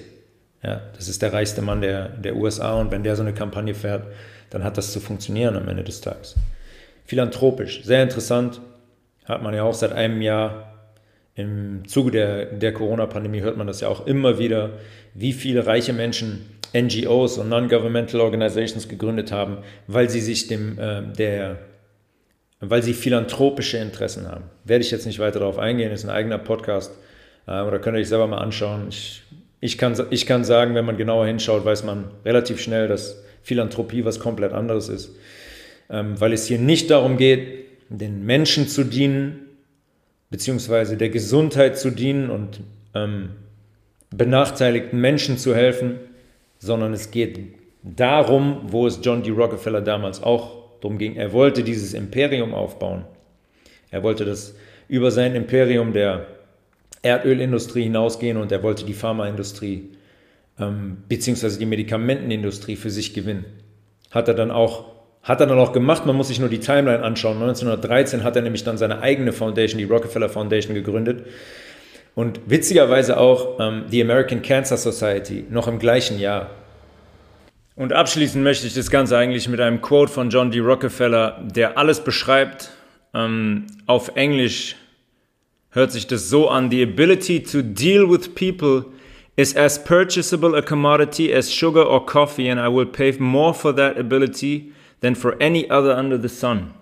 Ja, 0.62 0.82
das 0.94 1.08
ist 1.08 1.22
der 1.22 1.32
reichste 1.32 1.62
Mann 1.62 1.80
der, 1.80 2.08
der 2.08 2.36
USA 2.36 2.74
und 2.74 2.90
wenn 2.90 3.02
der 3.02 3.16
so 3.16 3.22
eine 3.22 3.32
Kampagne 3.32 3.74
fährt, 3.74 4.04
dann 4.50 4.62
hat 4.62 4.76
das 4.76 4.92
zu 4.92 5.00
funktionieren 5.00 5.56
am 5.56 5.68
Ende 5.68 5.84
des 5.84 6.00
Tages. 6.00 6.36
Philanthropisch, 7.06 7.82
sehr 7.84 8.02
interessant, 8.02 8.60
hat 9.24 9.42
man 9.42 9.54
ja 9.54 9.62
auch 9.62 9.74
seit 9.74 9.92
einem 9.92 10.20
Jahr. 10.22 10.66
Im 11.36 11.88
Zuge 11.88 12.10
der, 12.10 12.46
der 12.46 12.74
Corona-Pandemie 12.74 13.40
hört 13.40 13.56
man 13.56 13.66
das 13.66 13.80
ja 13.80 13.88
auch 13.88 14.06
immer 14.06 14.38
wieder, 14.38 14.70
wie 15.14 15.32
viele 15.32 15.64
reiche 15.64 15.92
Menschen 15.92 16.44
NGOs 16.74 17.38
und 17.38 17.48
Non-Governmental 17.48 18.20
Organizations 18.20 18.88
gegründet 18.88 19.32
haben, 19.32 19.58
weil 19.86 20.10
sie 20.10 20.20
sich 20.20 20.48
dem, 20.48 20.78
äh, 20.78 21.02
der, 21.02 21.58
weil 22.60 22.82
sie 22.82 22.94
philanthropische 22.94 23.78
Interessen 23.78 24.28
haben. 24.28 24.44
Werde 24.64 24.84
ich 24.84 24.90
jetzt 24.90 25.06
nicht 25.06 25.18
weiter 25.18 25.40
darauf 25.40 25.58
eingehen, 25.58 25.92
ist 25.92 26.04
ein 26.04 26.10
eigener 26.10 26.38
Podcast. 26.38 26.92
Äh, 27.50 27.62
oder 27.62 27.78
könnt 27.80 27.96
ihr 27.96 28.00
euch 28.00 28.08
selber 28.08 28.28
mal 28.28 28.38
anschauen. 28.38 28.86
Ich, 28.88 29.22
ich, 29.60 29.76
kann, 29.76 29.94
ich 30.10 30.24
kann 30.24 30.44
sagen, 30.44 30.74
wenn 30.74 30.84
man 30.86 30.96
genauer 30.96 31.26
hinschaut, 31.26 31.64
weiß 31.64 31.84
man 31.84 32.04
relativ 32.24 32.60
schnell, 32.60 32.88
dass 32.88 33.22
Philanthropie 33.42 34.04
was 34.04 34.20
komplett 34.20 34.52
anderes 34.52 34.88
ist. 34.88 35.14
Ähm, 35.90 36.18
weil 36.20 36.32
es 36.32 36.46
hier 36.46 36.58
nicht 36.58 36.90
darum 36.90 37.16
geht, 37.16 37.66
den 37.88 38.24
Menschen 38.24 38.68
zu 38.68 38.84
dienen, 38.84 39.40
beziehungsweise 40.30 40.96
der 40.96 41.08
Gesundheit 41.08 41.76
zu 41.76 41.90
dienen 41.90 42.30
und 42.30 42.60
ähm, 42.94 43.30
benachteiligten 44.14 45.00
Menschen 45.00 45.38
zu 45.38 45.54
helfen, 45.56 45.98
sondern 46.58 46.92
es 46.92 47.10
geht 47.10 47.40
darum, 47.82 48.60
wo 48.66 48.86
es 48.86 49.00
John 49.02 49.24
D. 49.24 49.30
Rockefeller 49.30 49.80
damals 49.80 50.22
auch 50.22 50.78
darum 50.80 50.98
ging. 50.98 51.16
Er 51.16 51.32
wollte 51.32 51.64
dieses 51.64 51.94
Imperium 51.94 52.54
aufbauen. 52.54 53.04
Er 53.90 54.04
wollte 54.04 54.24
das 54.24 54.54
über 54.86 55.10
sein 55.10 55.34
Imperium 55.34 55.92
der 55.92 56.26
Erdölindustrie 57.02 57.84
hinausgehen 57.84 58.36
und 58.36 58.52
er 58.52 58.62
wollte 58.62 58.84
die 58.84 58.94
Pharmaindustrie 58.94 59.90
ähm, 60.58 60.98
beziehungsweise 61.08 61.58
die 61.58 61.66
Medikamentenindustrie 61.66 62.76
für 62.76 62.90
sich 62.90 63.14
gewinnen. 63.14 63.44
Hat 64.10 64.28
er 64.28 64.34
dann 64.34 64.50
auch 64.50 64.90
hat 65.22 65.40
er 65.40 65.46
dann 65.46 65.58
auch 65.58 65.72
gemacht, 65.72 66.06
man 66.06 66.16
muss 66.16 66.28
sich 66.28 66.40
nur 66.40 66.48
die 66.48 66.60
Timeline 66.60 67.02
anschauen. 67.02 67.34
1913 67.34 68.24
hat 68.24 68.36
er 68.36 68.42
nämlich 68.42 68.64
dann 68.64 68.78
seine 68.78 69.02
eigene 69.02 69.32
Foundation, 69.32 69.78
die 69.78 69.84
Rockefeller 69.84 70.30
Foundation, 70.30 70.74
gegründet. 70.74 71.26
Und 72.14 72.40
witzigerweise 72.46 73.18
auch 73.18 73.60
ähm, 73.60 73.84
die 73.90 74.00
American 74.00 74.40
Cancer 74.40 74.78
Society 74.78 75.44
noch 75.50 75.68
im 75.68 75.78
gleichen 75.78 76.18
Jahr. 76.18 76.50
Und 77.76 77.92
abschließen 77.92 78.42
möchte 78.42 78.66
ich 78.66 78.74
das 78.74 78.90
Ganze 78.90 79.16
eigentlich 79.16 79.48
mit 79.48 79.60
einem 79.60 79.80
Quote 79.80 80.10
von 80.10 80.30
John 80.30 80.50
D. 80.50 80.58
Rockefeller, 80.58 81.38
der 81.54 81.76
alles 81.76 82.00
beschreibt. 82.00 82.70
Ähm, 83.12 83.66
auf 83.86 84.12
Englisch 84.16 84.76
hört 85.70 85.92
sich 85.92 86.06
das 86.06 86.28
so 86.28 86.48
an: 86.48 86.70
The 86.70 86.82
ability 86.82 87.42
to 87.44 87.62
deal 87.62 88.08
with 88.08 88.34
people 88.34 88.86
is 89.36 89.56
as 89.56 89.82
purchasable 89.82 90.56
a 90.56 90.62
commodity 90.62 91.32
as 91.32 91.52
sugar 91.52 91.86
or 91.86 92.04
coffee, 92.04 92.50
and 92.50 92.60
I 92.60 92.68
will 92.68 92.86
pay 92.86 93.12
more 93.18 93.54
for 93.54 93.74
that 93.76 93.98
ability 93.98 94.72
than 95.00 95.14
for 95.14 95.36
any 95.40 95.70
other 95.70 95.96
under 95.96 96.20
the 96.20 96.28
sun. 96.28 96.74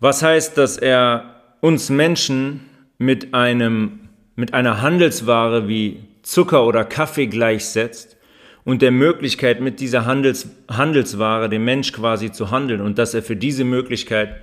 Was 0.00 0.22
heißt, 0.22 0.58
dass 0.58 0.76
er 0.76 1.40
uns 1.60 1.88
Menschen 1.88 2.60
mit 2.98 3.32
einem 3.32 4.00
mit 4.36 4.52
einer 4.52 4.82
Handelsware 4.82 5.68
wie 5.68 6.00
Zucker 6.22 6.66
oder 6.66 6.84
Kaffee 6.84 7.26
gleichsetzt 7.26 8.16
und 8.64 8.82
der 8.82 8.90
Möglichkeit, 8.90 9.60
mit 9.60 9.80
dieser 9.80 10.06
Handels, 10.06 10.48
Handelsware 10.68 11.48
dem 11.48 11.64
Mensch 11.64 11.92
quasi 11.92 12.32
zu 12.32 12.50
handeln 12.50 12.80
und 12.80 12.98
dass 12.98 13.14
er 13.14 13.22
für 13.22 13.36
diese 13.36 13.64
Möglichkeit 13.64 14.40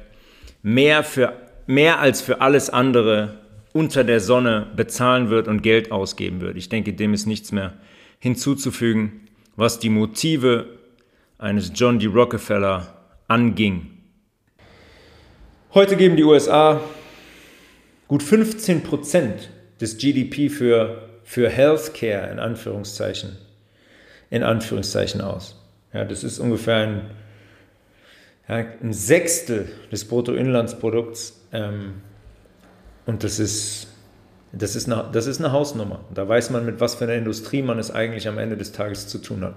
mehr, 0.61 1.03
für, 1.03 1.33
mehr 1.71 1.99
als 1.99 2.21
für 2.21 2.41
alles 2.41 2.69
andere 2.69 3.39
unter 3.71 4.03
der 4.03 4.19
Sonne 4.19 4.67
bezahlen 4.75 5.29
wird 5.29 5.47
und 5.47 5.63
Geld 5.63 5.91
ausgeben 5.91 6.41
wird. 6.41 6.57
Ich 6.57 6.67
denke, 6.67 6.91
dem 6.91 7.13
ist 7.13 7.25
nichts 7.25 7.53
mehr 7.53 7.73
hinzuzufügen, 8.19 9.29
was 9.55 9.79
die 9.79 9.89
Motive 9.89 10.65
eines 11.37 11.71
John 11.73 11.97
D. 11.97 12.07
Rockefeller 12.07 12.93
anging. 13.29 13.87
Heute 15.73 15.95
geben 15.95 16.17
die 16.17 16.25
USA 16.25 16.81
gut 18.09 18.21
15 18.21 18.83
Prozent 18.83 19.49
des 19.79 19.97
GDP 19.97 20.49
für, 20.49 21.09
für 21.23 21.49
Healthcare 21.49 22.29
in 22.29 22.39
Anführungszeichen, 22.39 23.37
in 24.29 24.43
Anführungszeichen 24.43 25.21
aus. 25.21 25.57
Ja, 25.93 26.03
das 26.03 26.25
ist 26.25 26.39
ungefähr 26.39 26.75
ein, 26.75 27.01
ja, 28.49 28.65
ein 28.83 28.91
Sechstel 28.91 29.69
des 29.89 30.05
Bruttoinlandsprodukts 30.05 31.40
ähm, 31.51 32.01
und 33.05 33.23
das 33.23 33.39
ist, 33.39 33.87
das, 34.51 34.75
ist 34.75 34.91
eine, 34.91 35.09
das 35.11 35.27
ist 35.27 35.39
eine 35.39 35.51
Hausnummer. 35.51 36.05
Da 36.13 36.27
weiß 36.27 36.49
man, 36.51 36.65
mit 36.65 36.79
was 36.79 36.95
für 36.95 37.05
einer 37.05 37.15
Industrie 37.15 37.61
man 37.61 37.79
es 37.79 37.91
eigentlich 37.91 38.27
am 38.27 38.37
Ende 38.37 38.57
des 38.57 38.71
Tages 38.71 39.07
zu 39.07 39.17
tun 39.17 39.43
hat. 39.43 39.55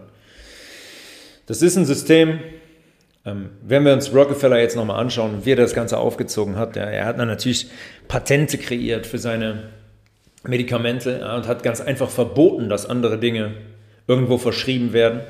Das 1.47 1.63
ist 1.63 1.77
ein 1.77 1.85
System, 1.85 2.41
ähm, 3.27 3.51
wenn 3.63 3.85
wir 3.85 3.93
uns 3.93 4.15
Rockefeller 4.15 4.59
jetzt 4.59 4.77
nochmal 4.77 5.01
anschauen, 5.01 5.45
wie 5.45 5.53
er 5.53 5.57
das 5.57 5.75
Ganze 5.75 5.99
aufgezogen 5.99 6.57
hat, 6.57 6.77
ja, 6.77 6.85
er 6.85 7.07
hat 7.07 7.19
dann 7.19 7.29
natürlich 7.29 7.71
Patente 8.09 8.59
kreiert 8.59 9.07
für 9.07 9.19
seine 9.19 9.71
Medikamente 10.47 11.21
ja, 11.21 11.37
und 11.37 11.47
hat 11.47 11.63
ganz 11.63 11.81
einfach 11.81 12.11
verboten, 12.11 12.69
dass 12.69 12.87
andere 12.87 13.19
Dinge 13.19 13.53
irgendwo 14.07 14.37
verschrieben 14.37 14.93
werden. 14.93 15.21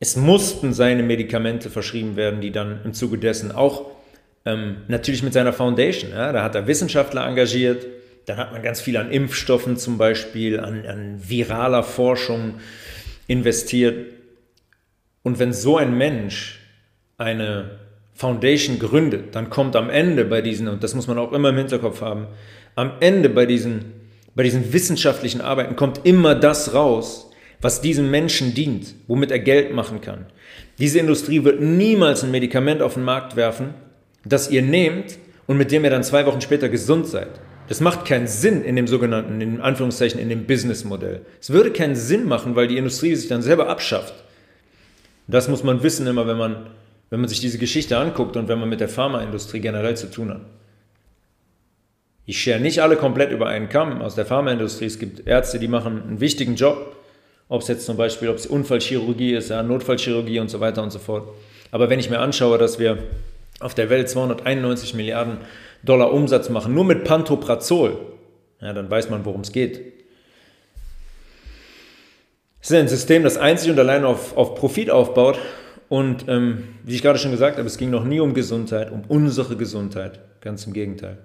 Es 0.00 0.16
mussten 0.16 0.72
seine 0.72 1.02
Medikamente 1.02 1.70
verschrieben 1.70 2.16
werden, 2.16 2.40
die 2.40 2.50
dann 2.50 2.80
im 2.84 2.94
Zuge 2.94 3.18
dessen 3.18 3.52
auch 3.52 3.86
ähm, 4.48 4.76
natürlich 4.88 5.22
mit 5.22 5.32
seiner 5.32 5.52
Foundation, 5.52 6.10
ja, 6.10 6.32
da 6.32 6.42
hat 6.42 6.54
er 6.54 6.66
Wissenschaftler 6.66 7.26
engagiert, 7.26 7.86
dann 8.26 8.36
hat 8.36 8.52
man 8.52 8.62
ganz 8.62 8.80
viel 8.80 8.96
an 8.96 9.10
Impfstoffen 9.10 9.76
zum 9.76 9.98
Beispiel, 9.98 10.60
an, 10.60 10.86
an 10.86 11.20
viraler 11.26 11.82
Forschung 11.82 12.54
investiert. 13.26 14.12
Und 15.22 15.38
wenn 15.38 15.52
so 15.52 15.76
ein 15.76 15.96
Mensch 15.96 16.60
eine 17.16 17.78
Foundation 18.14 18.78
gründet, 18.78 19.34
dann 19.34 19.50
kommt 19.50 19.76
am 19.76 19.90
Ende 19.90 20.24
bei 20.24 20.42
diesen, 20.42 20.68
und 20.68 20.82
das 20.82 20.94
muss 20.94 21.06
man 21.06 21.18
auch 21.18 21.32
immer 21.32 21.50
im 21.50 21.56
Hinterkopf 21.56 22.00
haben, 22.00 22.26
am 22.74 22.92
Ende 23.00 23.28
bei 23.28 23.46
diesen 23.46 23.98
bei 24.38 24.44
diesen 24.44 24.72
wissenschaftlichen 24.72 25.40
Arbeiten 25.40 25.74
kommt 25.74 26.06
immer 26.06 26.36
das 26.36 26.72
raus, 26.72 27.28
was 27.60 27.80
diesem 27.80 28.08
Menschen 28.08 28.54
dient, 28.54 28.94
womit 29.08 29.32
er 29.32 29.40
Geld 29.40 29.72
machen 29.72 30.00
kann. 30.00 30.26
Diese 30.78 31.00
Industrie 31.00 31.42
wird 31.42 31.60
niemals 31.60 32.22
ein 32.22 32.30
Medikament 32.30 32.80
auf 32.80 32.94
den 32.94 33.02
Markt 33.02 33.34
werfen, 33.34 33.74
das 34.24 34.50
ihr 34.50 34.62
nehmt 34.62 35.18
und 35.46 35.56
mit 35.56 35.72
dem 35.72 35.84
ihr 35.84 35.90
dann 35.90 36.04
zwei 36.04 36.26
Wochen 36.26 36.40
später 36.40 36.68
gesund 36.68 37.06
seid. 37.06 37.40
Das 37.68 37.80
macht 37.80 38.06
keinen 38.06 38.26
Sinn 38.26 38.64
in 38.64 38.76
dem 38.76 38.86
sogenannten, 38.86 39.40
in 39.40 39.60
Anführungszeichen, 39.60 40.18
in 40.18 40.30
dem 40.30 40.46
Businessmodell. 40.46 41.20
Es 41.40 41.50
würde 41.50 41.70
keinen 41.70 41.96
Sinn 41.96 42.26
machen, 42.26 42.56
weil 42.56 42.66
die 42.66 42.78
Industrie 42.78 43.14
sich 43.14 43.28
dann 43.28 43.42
selber 43.42 43.68
abschafft. 43.68 44.14
Das 45.26 45.48
muss 45.48 45.62
man 45.62 45.82
wissen 45.82 46.06
immer, 46.06 46.26
wenn 46.26 46.38
man, 46.38 46.70
wenn 47.10 47.20
man 47.20 47.28
sich 47.28 47.40
diese 47.40 47.58
Geschichte 47.58 47.98
anguckt 47.98 48.36
und 48.36 48.48
wenn 48.48 48.58
man 48.58 48.70
mit 48.70 48.80
der 48.80 48.88
Pharmaindustrie 48.88 49.60
generell 49.60 49.96
zu 49.96 50.10
tun 50.10 50.30
hat. 50.30 50.40
Ich 52.24 52.40
schere 52.40 52.60
nicht 52.60 52.80
alle 52.80 52.96
komplett 52.96 53.30
über 53.32 53.46
einen 53.46 53.68
Kamm 53.68 54.00
aus 54.00 54.14
der 54.14 54.26
Pharmaindustrie. 54.26 54.86
Es 54.86 54.98
gibt 54.98 55.26
Ärzte, 55.26 55.58
die 55.58 55.68
machen 55.68 56.02
einen 56.02 56.20
wichtigen 56.20 56.56
Job, 56.56 56.96
ob 57.48 57.62
es 57.62 57.68
jetzt 57.68 57.84
zum 57.84 57.98
Beispiel, 57.98 58.30
ob 58.30 58.36
es 58.36 58.46
Unfallchirurgie 58.46 59.34
ist, 59.34 59.50
ja, 59.50 59.62
Notfallchirurgie 59.62 60.40
und 60.40 60.50
so 60.50 60.60
weiter 60.60 60.82
und 60.82 60.90
so 60.90 60.98
fort. 60.98 61.28
Aber 61.70 61.90
wenn 61.90 61.98
ich 61.98 62.08
mir 62.08 62.20
anschaue, 62.20 62.56
dass 62.56 62.78
wir 62.78 62.98
auf 63.60 63.74
der 63.74 63.90
Welt 63.90 64.08
291 64.08 64.94
Milliarden 64.94 65.38
Dollar 65.82 66.12
Umsatz 66.12 66.48
machen, 66.48 66.74
nur 66.74 66.84
mit 66.84 67.04
Pantoprazol, 67.04 67.98
ja, 68.60 68.72
dann 68.72 68.90
weiß 68.90 69.10
man, 69.10 69.24
worum 69.24 69.42
es 69.42 69.52
geht. 69.52 69.80
Es 72.60 72.70
ist 72.70 72.76
ein 72.76 72.88
System, 72.88 73.22
das 73.22 73.36
einzig 73.36 73.70
und 73.70 73.78
allein 73.78 74.04
auf, 74.04 74.36
auf 74.36 74.56
Profit 74.56 74.90
aufbaut. 74.90 75.38
Und 75.88 76.26
ähm, 76.28 76.64
wie 76.84 76.96
ich 76.96 77.02
gerade 77.02 77.18
schon 77.18 77.30
gesagt 77.30 77.56
habe, 77.56 77.66
es 77.66 77.78
ging 77.78 77.88
noch 77.88 78.04
nie 78.04 78.20
um 78.20 78.34
Gesundheit, 78.34 78.90
um 78.90 79.04
unsere 79.08 79.56
Gesundheit. 79.56 80.20
Ganz 80.40 80.66
im 80.66 80.72
Gegenteil 80.72 81.18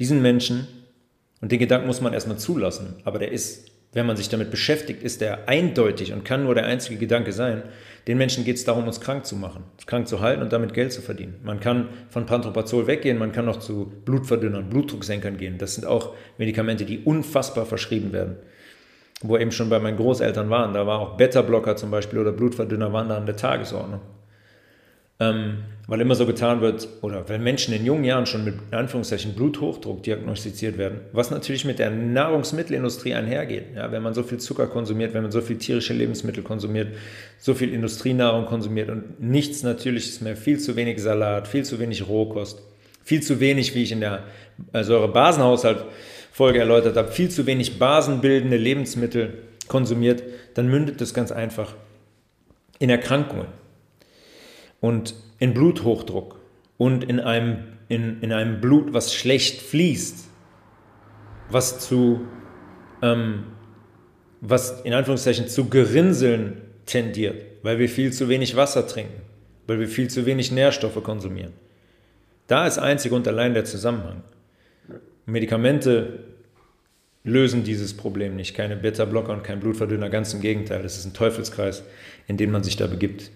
diesen 0.00 0.22
Menschen, 0.22 0.66
und 1.42 1.52
den 1.52 1.58
Gedanken 1.58 1.86
muss 1.86 2.00
man 2.00 2.12
erstmal 2.12 2.38
zulassen, 2.38 2.96
aber 3.04 3.18
der 3.18 3.30
ist, 3.30 3.69
wenn 3.92 4.06
man 4.06 4.16
sich 4.16 4.28
damit 4.28 4.50
beschäftigt, 4.50 5.02
ist 5.02 5.20
der 5.20 5.48
eindeutig 5.48 6.12
und 6.12 6.24
kann 6.24 6.44
nur 6.44 6.54
der 6.54 6.66
einzige 6.66 6.98
Gedanke 6.98 7.32
sein, 7.32 7.62
den 8.06 8.18
Menschen 8.18 8.44
geht 8.44 8.56
es 8.56 8.64
darum, 8.64 8.86
uns 8.86 9.00
krank 9.00 9.26
zu 9.26 9.34
machen, 9.36 9.64
uns 9.74 9.86
krank 9.86 10.06
zu 10.06 10.20
halten 10.20 10.42
und 10.42 10.52
damit 10.52 10.74
Geld 10.74 10.92
zu 10.92 11.02
verdienen. 11.02 11.40
Man 11.42 11.60
kann 11.60 11.88
von 12.08 12.24
Pantoprazol 12.24 12.86
weggehen, 12.86 13.18
man 13.18 13.32
kann 13.32 13.46
noch 13.46 13.58
zu 13.58 13.92
Blutverdünnern, 14.04 14.70
Blutdrucksenkern 14.70 15.36
gehen. 15.36 15.58
Das 15.58 15.74
sind 15.74 15.86
auch 15.86 16.14
Medikamente, 16.38 16.84
die 16.84 17.00
unfassbar 17.00 17.66
verschrieben 17.66 18.12
werden. 18.12 18.36
Wo 19.22 19.36
eben 19.36 19.52
schon 19.52 19.68
bei 19.68 19.80
meinen 19.80 19.98
Großeltern 19.98 20.48
waren, 20.48 20.72
da 20.72 20.86
war 20.86 21.00
auch 21.00 21.16
Beta-Blocker 21.16 21.76
zum 21.76 21.90
Beispiel 21.90 22.20
oder 22.20 22.32
Blutverdünner 22.32 22.92
waren 22.92 23.08
da 23.08 23.16
an 23.16 23.26
der 23.26 23.36
Tagesordnung 23.36 24.00
ähm, 25.20 25.58
weil 25.86 26.00
immer 26.00 26.14
so 26.14 26.24
getan 26.24 26.60
wird, 26.60 26.88
oder 27.02 27.28
weil 27.28 27.38
Menschen 27.38 27.74
in 27.74 27.84
jungen 27.84 28.04
Jahren 28.04 28.24
schon 28.24 28.44
mit 28.44 28.54
Anführungszeichen 28.70 29.34
Bluthochdruck 29.34 30.02
diagnostiziert 30.02 30.78
werden, 30.78 31.00
was 31.12 31.30
natürlich 31.30 31.64
mit 31.64 31.78
der 31.78 31.90
Nahrungsmittelindustrie 31.90 33.12
einhergeht. 33.12 33.74
Ja, 33.74 33.92
wenn 33.92 34.02
man 34.02 34.14
so 34.14 34.22
viel 34.22 34.38
Zucker 34.38 34.66
konsumiert, 34.66 35.14
wenn 35.14 35.22
man 35.22 35.32
so 35.32 35.40
viel 35.40 35.58
tierische 35.58 35.92
Lebensmittel 35.92 36.42
konsumiert, 36.42 36.94
so 37.38 37.54
viel 37.54 37.74
Industrienahrung 37.74 38.46
konsumiert 38.46 38.88
und 38.88 39.20
nichts 39.20 39.62
Natürliches 39.62 40.20
mehr, 40.20 40.36
viel 40.36 40.58
zu 40.58 40.76
wenig 40.76 41.02
Salat, 41.02 41.48
viel 41.48 41.64
zu 41.64 41.78
wenig 41.80 42.06
Rohkost, 42.08 42.62
viel 43.02 43.22
zu 43.22 43.40
wenig, 43.40 43.74
wie 43.74 43.82
ich 43.82 43.92
in 43.92 44.00
der 44.00 44.22
Säure-Basenhaushalt-Folge 44.72 46.60
erläutert 46.60 46.96
habe, 46.96 47.10
viel 47.10 47.30
zu 47.30 47.46
wenig 47.46 47.78
basenbildende 47.78 48.56
Lebensmittel 48.56 49.34
konsumiert, 49.66 50.22
dann 50.54 50.68
mündet 50.68 51.00
das 51.00 51.14
ganz 51.14 51.32
einfach 51.32 51.74
in 52.78 52.90
Erkrankungen 52.90 53.59
und 54.80 55.14
in 55.38 55.54
Bluthochdruck 55.54 56.40
und 56.78 57.04
in 57.04 57.20
einem, 57.20 57.64
in, 57.88 58.20
in 58.20 58.32
einem 58.32 58.60
Blut, 58.60 58.92
was 58.92 59.14
schlecht 59.14 59.60
fließt, 59.60 60.28
was 61.50 61.80
zu, 61.80 62.20
ähm, 63.02 63.44
was 64.40 64.80
in 64.82 64.92
Anführungszeichen 64.92 65.48
zu 65.48 65.68
Gerinseln 65.68 66.62
tendiert, 66.86 67.44
weil 67.62 67.78
wir 67.78 67.88
viel 67.88 68.12
zu 68.12 68.28
wenig 68.28 68.56
Wasser 68.56 68.86
trinken, 68.86 69.20
weil 69.66 69.80
wir 69.80 69.88
viel 69.88 70.08
zu 70.08 70.26
wenig 70.26 70.50
Nährstoffe 70.52 71.02
konsumieren. 71.02 71.52
Da 72.46 72.66
ist 72.66 72.78
einzig 72.78 73.12
und 73.12 73.28
allein 73.28 73.54
der 73.54 73.64
Zusammenhang. 73.64 74.22
Medikamente 75.26 76.24
lösen 77.22 77.64
dieses 77.64 77.96
Problem 77.96 78.34
nicht, 78.36 78.56
keine 78.56 78.76
Beta-Blocker 78.76 79.32
und 79.32 79.44
kein 79.44 79.60
Blutverdünner, 79.60 80.08
ganz 80.08 80.32
im 80.32 80.40
Gegenteil. 80.40 80.82
Das 80.82 80.96
ist 80.96 81.04
ein 81.04 81.12
Teufelskreis, 81.12 81.84
in 82.26 82.36
den 82.36 82.50
man 82.50 82.64
sich 82.64 82.76
da 82.76 82.86
begibt. 82.86 83.30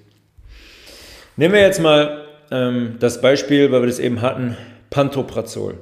Nehmen 1.37 1.55
wir 1.55 1.63
jetzt 1.63 1.81
mal 1.81 2.27
ähm, 2.53 2.97
das 3.01 3.21
Beispiel, 3.21 3.73
weil 3.73 3.83
wir 3.83 3.89
das 3.89 3.99
eben 3.99 4.23
hatten, 4.23 4.57
Pantoprazol. 4.91 5.79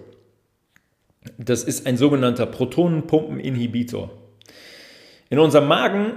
Das 1.37 1.63
ist 1.63 1.87
ein 1.87 1.99
sogenannter 1.99 2.47
Protonenpumpeninhibitor. 2.47 4.11
In 5.29 5.39
unserem 5.39 5.69
Magen 5.69 6.15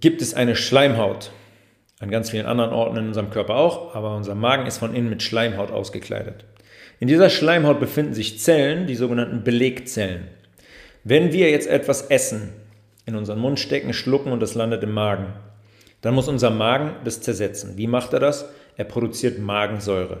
gibt 0.00 0.22
es 0.22 0.32
eine 0.32 0.56
Schleimhaut. 0.56 1.32
An 2.00 2.10
ganz 2.10 2.30
vielen 2.30 2.46
anderen 2.46 2.72
Orten 2.72 2.96
in 2.96 3.08
unserem 3.08 3.28
Körper 3.28 3.56
auch, 3.56 3.94
aber 3.94 4.16
unser 4.16 4.34
Magen 4.34 4.66
ist 4.66 4.78
von 4.78 4.94
innen 4.94 5.10
mit 5.10 5.22
Schleimhaut 5.22 5.70
ausgekleidet. 5.70 6.46
In 6.98 7.08
dieser 7.08 7.28
Schleimhaut 7.28 7.78
befinden 7.78 8.14
sich 8.14 8.40
Zellen, 8.40 8.86
die 8.86 8.96
sogenannten 8.96 9.44
Belegzellen. 9.44 10.28
Wenn 11.04 11.32
wir 11.32 11.50
jetzt 11.50 11.68
etwas 11.68 12.06
essen, 12.06 12.54
in 13.04 13.16
unseren 13.16 13.38
Mund 13.38 13.60
stecken, 13.60 13.92
schlucken 13.92 14.32
und 14.32 14.40
das 14.40 14.54
landet 14.54 14.82
im 14.82 14.92
Magen, 14.92 15.34
dann 16.00 16.14
muss 16.14 16.28
unser 16.28 16.50
Magen 16.50 16.96
das 17.04 17.20
zersetzen. 17.20 17.76
Wie 17.76 17.86
macht 17.86 18.12
er 18.12 18.20
das? 18.20 18.48
Er 18.76 18.84
produziert 18.84 19.38
Magensäure. 19.38 20.20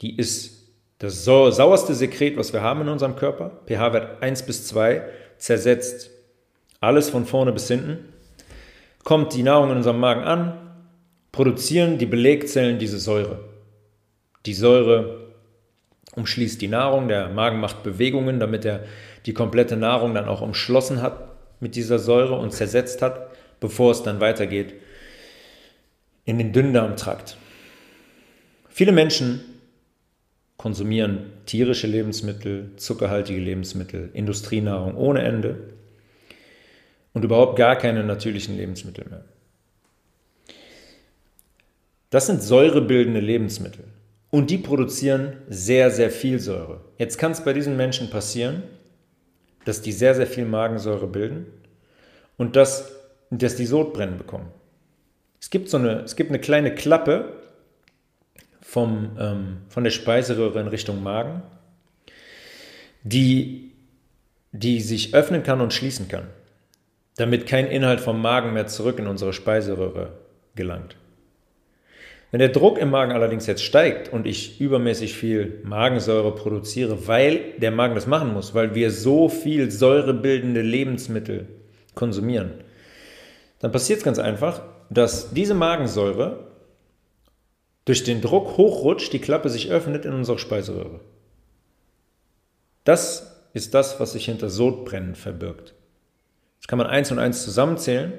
Die 0.00 0.16
ist 0.16 0.70
das 0.98 1.24
sauerste 1.24 1.94
Sekret, 1.94 2.36
was 2.36 2.52
wir 2.52 2.62
haben 2.62 2.82
in 2.82 2.88
unserem 2.88 3.16
Körper. 3.16 3.60
pH-Wert 3.66 4.22
1 4.22 4.42
bis 4.44 4.66
2 4.66 5.02
zersetzt 5.38 6.10
alles 6.80 7.10
von 7.10 7.26
vorne 7.26 7.52
bis 7.52 7.68
hinten. 7.68 8.12
Kommt 9.04 9.34
die 9.34 9.42
Nahrung 9.42 9.70
in 9.70 9.76
unserem 9.76 10.00
Magen 10.00 10.24
an, 10.24 10.58
produzieren 11.32 11.98
die 11.98 12.06
Belegzellen 12.06 12.78
diese 12.78 12.98
Säure. 12.98 13.40
Die 14.46 14.54
Säure 14.54 15.32
umschließt 16.14 16.60
die 16.60 16.68
Nahrung, 16.68 17.08
der 17.08 17.28
Magen 17.28 17.60
macht 17.60 17.82
Bewegungen, 17.82 18.40
damit 18.40 18.64
er 18.64 18.84
die 19.26 19.34
komplette 19.34 19.76
Nahrung 19.76 20.14
dann 20.14 20.28
auch 20.28 20.40
umschlossen 20.40 21.02
hat 21.02 21.28
mit 21.60 21.76
dieser 21.76 21.98
Säure 21.98 22.38
und 22.38 22.52
zersetzt 22.52 23.02
hat, 23.02 23.30
bevor 23.60 23.90
es 23.92 24.02
dann 24.02 24.20
weitergeht 24.20 24.74
in 26.24 26.38
den 26.38 26.52
Dünndarmtrakt. 26.52 27.36
Viele 28.76 28.92
Menschen 28.92 29.40
konsumieren 30.58 31.32
tierische 31.46 31.86
Lebensmittel, 31.86 32.72
zuckerhaltige 32.76 33.40
Lebensmittel, 33.40 34.10
Industrienahrung 34.12 34.98
ohne 34.98 35.22
Ende 35.22 35.72
und 37.14 37.24
überhaupt 37.24 37.56
gar 37.56 37.76
keine 37.76 38.04
natürlichen 38.04 38.54
Lebensmittel 38.54 39.06
mehr. 39.08 39.24
Das 42.10 42.26
sind 42.26 42.42
säurebildende 42.42 43.20
Lebensmittel 43.20 43.84
und 44.30 44.50
die 44.50 44.58
produzieren 44.58 45.38
sehr, 45.48 45.90
sehr 45.90 46.10
viel 46.10 46.38
Säure. 46.38 46.82
Jetzt 46.98 47.16
kann 47.16 47.32
es 47.32 47.42
bei 47.42 47.54
diesen 47.54 47.78
Menschen 47.78 48.10
passieren, 48.10 48.62
dass 49.64 49.80
die 49.80 49.92
sehr, 49.92 50.14
sehr 50.14 50.26
viel 50.26 50.44
Magensäure 50.44 51.06
bilden 51.06 51.46
und 52.36 52.56
dass, 52.56 52.92
dass 53.30 53.56
die 53.56 53.64
Sodbrennen 53.64 54.18
bekommen. 54.18 54.50
Es 55.40 55.48
gibt 55.48 55.70
so 55.70 55.78
eine, 55.78 56.02
es 56.02 56.14
gibt 56.14 56.28
eine 56.28 56.40
kleine 56.40 56.74
Klappe 56.74 57.35
vom, 58.66 59.16
ähm, 59.18 59.58
von 59.68 59.84
der 59.84 59.92
Speiseröhre 59.92 60.60
in 60.60 60.66
Richtung 60.66 61.00
Magen, 61.00 61.42
die, 63.04 63.70
die 64.50 64.80
sich 64.80 65.14
öffnen 65.14 65.44
kann 65.44 65.60
und 65.60 65.72
schließen 65.72 66.08
kann, 66.08 66.26
damit 67.16 67.46
kein 67.46 67.68
Inhalt 67.68 68.00
vom 68.00 68.20
Magen 68.20 68.54
mehr 68.54 68.66
zurück 68.66 68.98
in 68.98 69.06
unsere 69.06 69.32
Speiseröhre 69.32 70.14
gelangt. 70.56 70.96
Wenn 72.32 72.40
der 72.40 72.48
Druck 72.48 72.78
im 72.78 72.90
Magen 72.90 73.12
allerdings 73.12 73.46
jetzt 73.46 73.62
steigt 73.62 74.12
und 74.12 74.26
ich 74.26 74.60
übermäßig 74.60 75.14
viel 75.14 75.60
Magensäure 75.62 76.34
produziere, 76.34 77.06
weil 77.06 77.52
der 77.58 77.70
Magen 77.70 77.94
das 77.94 78.08
machen 78.08 78.34
muss, 78.34 78.52
weil 78.52 78.74
wir 78.74 78.90
so 78.90 79.28
viel 79.28 79.70
säurebildende 79.70 80.60
Lebensmittel 80.60 81.46
konsumieren, 81.94 82.50
dann 83.60 83.70
passiert 83.70 84.00
es 84.00 84.04
ganz 84.04 84.18
einfach, 84.18 84.62
dass 84.90 85.32
diese 85.32 85.54
Magensäure 85.54 86.46
durch 87.86 88.04
den 88.04 88.20
Druck 88.20 88.58
hochrutscht, 88.58 89.12
die 89.12 89.20
Klappe 89.20 89.48
sich 89.48 89.70
öffnet 89.70 90.04
in 90.04 90.12
unserer 90.12 90.38
Speiseröhre. 90.38 91.00
Das 92.84 93.48
ist 93.54 93.72
das, 93.72 93.98
was 93.98 94.12
sich 94.12 94.26
hinter 94.26 94.50
Sodbrennen 94.50 95.14
verbirgt. 95.14 95.74
Das 96.60 96.68
kann 96.68 96.78
man 96.78 96.88
eins 96.88 97.10
und 97.10 97.18
eins 97.18 97.42
zusammenzählen, 97.44 98.12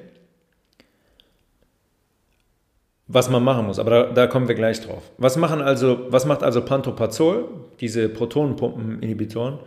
was 3.07 3.29
man 3.29 3.43
machen 3.43 3.65
muss. 3.65 3.77
Aber 3.77 3.89
da, 3.89 4.03
da, 4.13 4.27
kommen 4.27 4.47
wir 4.47 4.55
gleich 4.55 4.81
drauf. 4.81 5.03
Was, 5.17 5.37
machen 5.37 5.61
also, 5.61 6.07
was 6.09 6.25
macht 6.25 6.43
also 6.43 6.63
Pantoprazol, 6.63 7.49
diese 7.79 8.09
Protonenpumpeninhibitoren? 8.09 9.59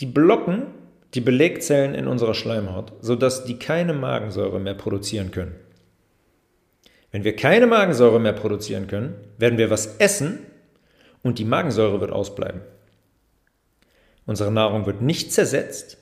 Die 0.00 0.06
blocken 0.06 0.66
die 1.14 1.20
Belegzellen 1.20 1.94
in 1.94 2.06
unserer 2.06 2.34
Schleimhaut, 2.34 2.94
sodass 3.00 3.44
die 3.44 3.58
keine 3.58 3.92
Magensäure 3.92 4.58
mehr 4.58 4.74
produzieren 4.74 5.30
können. 5.30 5.54
Wenn 7.12 7.24
wir 7.24 7.36
keine 7.36 7.66
Magensäure 7.66 8.18
mehr 8.18 8.32
produzieren 8.32 8.88
können, 8.88 9.14
werden 9.38 9.58
wir 9.58 9.70
was 9.70 9.98
essen 9.98 10.38
und 11.22 11.38
die 11.38 11.44
Magensäure 11.44 12.00
wird 12.00 12.10
ausbleiben. 12.10 12.62
Unsere 14.24 14.50
Nahrung 14.50 14.86
wird 14.86 15.02
nicht 15.02 15.32
zersetzt, 15.32 15.98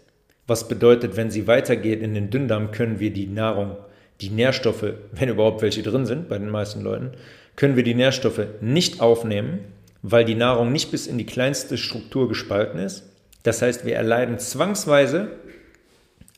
was 0.47 0.69
bedeutet, 0.69 1.17
wenn 1.17 1.31
sie 1.31 1.47
weitergeht 1.47 2.01
in 2.01 2.15
den 2.15 2.31
Dünndarm, 2.31 2.71
können 2.71 3.01
wir 3.01 3.13
die 3.13 3.27
Nahrung, 3.27 3.77
die 4.21 4.31
Nährstoffe, 4.31 4.95
wenn 5.13 5.29
überhaupt 5.29 5.63
welche 5.63 5.83
drin 5.83 6.07
sind 6.07 6.29
bei 6.29 6.39
den 6.39 6.51
meisten 6.51 6.83
Leuten, 6.83 7.13
können 7.57 7.77
wir 7.77 7.83
die 7.83 7.95
Nährstoffe 7.95 8.47
nicht 8.61 9.01
aufnehmen, 9.01 9.61
weil 10.03 10.25
die 10.25 10.35
Nahrung 10.35 10.73
nicht 10.73 10.91
bis 10.91 11.07
in 11.07 11.19
die 11.19 11.27
kleinste 11.27 11.77
Struktur 11.77 12.29
gespalten 12.29 12.79
ist. 12.79 13.05
Das 13.43 13.63
heißt, 13.63 13.85
wir 13.85 13.97
erleiden 13.97 14.39
zwangsweise 14.39 15.29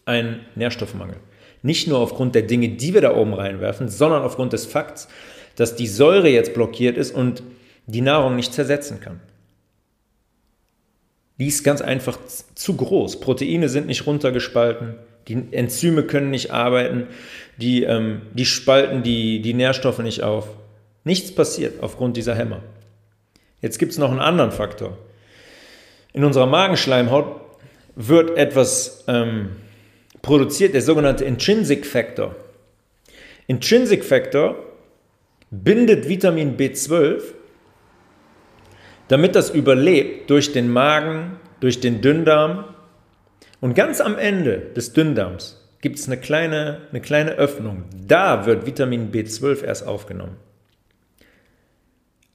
einen 0.05 0.41
Nährstoffmangel. 0.55 1.17
Nicht 1.63 1.87
nur 1.89 1.99
aufgrund 1.99 2.35
der 2.35 2.43
Dinge, 2.43 2.71
die 2.71 2.95
wir 2.95 3.01
da 3.01 3.15
oben 3.15 3.35
reinwerfen, 3.35 3.89
sondern 3.89 4.23
aufgrund 4.23 4.53
des 4.53 4.67
Fakts, 4.67 5.09
dass 5.57 5.77
die 5.77 5.87
Säure 5.87 6.29
jetzt 6.29 6.55
blockiert 6.55 6.97
ist 6.97 7.15
und 7.15 7.43
die 7.87 8.01
Nahrung 8.01 8.37
nicht 8.37 8.53
zersetzen 8.53 9.01
kann. 9.01 9.21
Die 11.39 11.47
ist 11.47 11.65
ganz 11.65 11.81
einfach 11.81 12.19
zu 12.55 12.77
groß. 12.77 13.21
Proteine 13.21 13.69
sind 13.69 13.87
nicht 13.87 14.07
runtergespalten, 14.07 14.95
die 15.29 15.47
Enzyme 15.53 16.03
können 16.03 16.31
nicht 16.31 16.51
arbeiten, 16.51 17.07
die, 17.57 17.85
ähm, 17.85 18.23
die 18.33 18.45
spalten 18.45 19.03
die, 19.03 19.41
die 19.41 19.55
Nährstoffe 19.55 20.01
nicht 20.01 20.23
auf. 20.23 20.49
Nichts 21.05 21.35
passiert 21.35 21.83
aufgrund 21.83 22.17
dieser 22.17 22.35
Hämmer. 22.35 22.61
Jetzt 23.61 23.79
gibt 23.79 23.93
es 23.93 23.99
noch 23.99 24.11
einen 24.11 24.21
anderen 24.21 24.51
Faktor. 24.51 24.99
In 26.13 26.25
unserer 26.25 26.47
Magenschleimhaut 26.47 27.41
wird 27.95 28.37
etwas 28.37 29.05
ähm, 29.07 29.51
produziert 30.23 30.75
der 30.75 30.83
sogenannte 30.83 31.25
Intrinsic 31.25 31.85
Factor. 31.85 32.35
Intrinsic 33.49 34.05
Factor 34.05 34.57
bindet 35.51 36.09
Vitamin 36.09 36.57
B12, 36.57 37.23
damit 39.09 39.35
das 39.35 39.51
überlebt 39.51 40.31
durch 40.31 40.53
den 40.53 40.73
Magen, 40.73 41.39
durch 41.61 41.81
den 41.81 42.01
Dünndarm. 42.01 42.65
Und 43.61 43.75
ganz 43.75 44.01
am 44.01 44.17
Ende 44.17 44.71
des 44.75 44.93
Dünndarms 44.93 45.61
gibt 45.81 45.99
es 45.99 46.07
eine 46.07 46.17
kleine, 46.17 46.83
eine 46.91 47.01
kleine 47.01 47.33
Öffnung. 47.33 47.85
Da 48.07 48.47
wird 48.47 48.65
Vitamin 48.65 49.13
B12 49.13 49.65
erst 49.65 49.87
aufgenommen. 49.87 50.37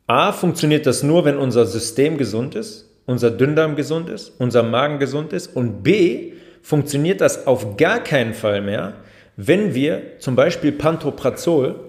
A 0.06 0.32
funktioniert 0.32 0.86
das 0.86 1.04
nur, 1.04 1.26
wenn 1.26 1.38
unser 1.38 1.65
System 1.65 2.17
gesund 2.17 2.56
ist, 2.56 2.89
unser 3.06 3.32
Dünndarm 3.32 3.76
gesund 3.76 4.10
ist, 4.10 4.34
unser 4.39 4.63
Magen 4.63 5.00
gesund 5.00 5.34
ist. 5.34 5.47
Und 5.56 5.84
B 5.84 6.34
funktioniert 6.62 7.22
das 7.22 7.48
auf 7.48 7.78
gar 7.78 8.04
keinen 8.04 8.34
Fall 8.34 8.62
mehr, 8.62 8.93
wenn 9.36 9.74
wir 9.74 10.20
zum 10.20 10.36
Beispiel 10.36 10.72
Pantoprazol 10.72 11.80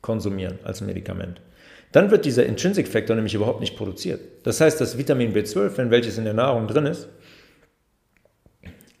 konsumieren 0.00 0.58
als 0.64 0.80
Medikament. 0.80 1.40
Dann 1.92 2.10
wird 2.10 2.24
dieser 2.24 2.46
Intrinsic 2.46 2.88
Factor 2.88 3.16
nämlich 3.16 3.34
überhaupt 3.34 3.60
nicht 3.60 3.76
produziert. 3.76 4.20
Das 4.44 4.60
heißt, 4.60 4.80
das 4.80 4.96
Vitamin 4.96 5.34
B12, 5.34 5.76
wenn 5.76 5.90
welches 5.90 6.18
in 6.18 6.24
der 6.24 6.34
Nahrung 6.34 6.68
drin 6.68 6.86
ist, 6.86 7.08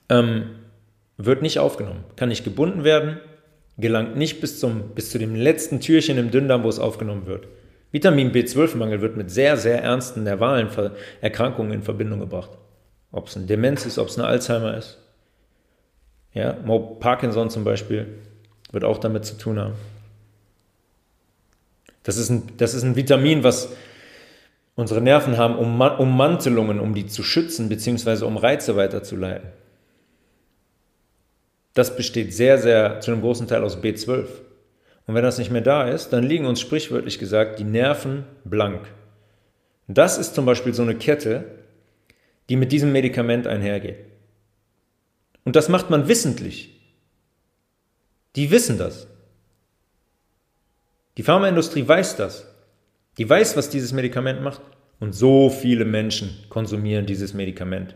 ähm, 0.08 0.50
wird 1.16 1.42
nicht 1.42 1.58
aufgenommen, 1.58 2.04
kann 2.16 2.28
nicht 2.28 2.44
gebunden 2.44 2.84
werden, 2.84 3.18
gelangt 3.78 4.16
nicht 4.16 4.40
bis, 4.40 4.58
zum, 4.58 4.90
bis 4.94 5.10
zu 5.10 5.18
dem 5.18 5.34
letzten 5.34 5.80
Türchen 5.80 6.18
im 6.18 6.30
Dünndarm, 6.30 6.64
wo 6.64 6.68
es 6.68 6.78
aufgenommen 6.78 7.26
wird. 7.26 7.46
Vitamin 7.92 8.32
B12-Mangel 8.32 9.00
wird 9.00 9.16
mit 9.16 9.30
sehr, 9.30 9.56
sehr 9.56 9.82
ernsten 9.82 10.22
nervalen 10.22 10.68
Erkrankungen 11.20 11.72
in 11.72 11.82
Verbindung 11.82 12.20
gebracht. 12.20 12.50
Ob 13.12 13.28
es 13.28 13.36
eine 13.36 13.46
Demenz 13.46 13.86
ist, 13.86 13.98
ob 13.98 14.08
es 14.08 14.18
eine 14.18 14.26
Alzheimer 14.26 14.76
ist. 14.76 14.98
Ja, 16.32 16.52
Parkinson 16.52 17.50
zum 17.50 17.64
Beispiel 17.64 18.06
wird 18.70 18.84
auch 18.84 18.98
damit 18.98 19.24
zu 19.24 19.36
tun 19.36 19.58
haben. 19.58 19.74
Das 22.02 22.16
ist 22.16 22.30
ein, 22.30 22.56
das 22.56 22.74
ist 22.74 22.82
ein 22.82 22.96
Vitamin, 22.96 23.42
was 23.42 23.70
unsere 24.74 25.00
Nerven 25.00 25.36
haben, 25.36 25.56
um 25.56 25.80
Ummantelungen, 25.80 26.80
um 26.80 26.94
die 26.94 27.06
zu 27.06 27.22
schützen, 27.22 27.68
beziehungsweise 27.68 28.26
um 28.26 28.36
Reize 28.36 28.76
weiterzuleiten. 28.76 29.50
Das 31.74 31.96
besteht 31.96 32.32
sehr, 32.34 32.58
sehr 32.58 33.00
zu 33.00 33.10
einem 33.10 33.20
großen 33.20 33.46
Teil 33.46 33.62
aus 33.62 33.78
B12. 33.78 34.26
Und 35.06 35.14
wenn 35.14 35.22
das 35.22 35.38
nicht 35.38 35.50
mehr 35.50 35.60
da 35.60 35.88
ist, 35.88 36.10
dann 36.10 36.24
liegen 36.24 36.46
uns 36.46 36.60
sprichwörtlich 36.60 37.18
gesagt 37.18 37.58
die 37.58 37.64
Nerven 37.64 38.24
blank. 38.44 38.80
Das 39.86 40.18
ist 40.18 40.34
zum 40.34 40.46
Beispiel 40.46 40.72
so 40.72 40.82
eine 40.82 40.94
Kette, 40.94 41.44
die 42.50 42.56
mit 42.56 42.72
diesem 42.72 42.90
Medikament 42.92 43.46
einhergeht. 43.46 43.98
Und 45.44 45.54
das 45.56 45.68
macht 45.68 45.88
man 45.88 46.08
wissentlich. 46.08 46.80
Die 48.34 48.50
wissen 48.50 48.76
das. 48.76 49.06
Die 51.16 51.22
Pharmaindustrie 51.22 51.86
weiß 51.86 52.16
das. 52.16 52.46
Die 53.18 53.28
weiß, 53.28 53.56
was 53.56 53.70
dieses 53.70 53.92
Medikament 53.92 54.42
macht. 54.42 54.60
Und 54.98 55.14
so 55.14 55.48
viele 55.48 55.84
Menschen 55.84 56.36
konsumieren 56.50 57.06
dieses 57.06 57.32
Medikament, 57.32 57.94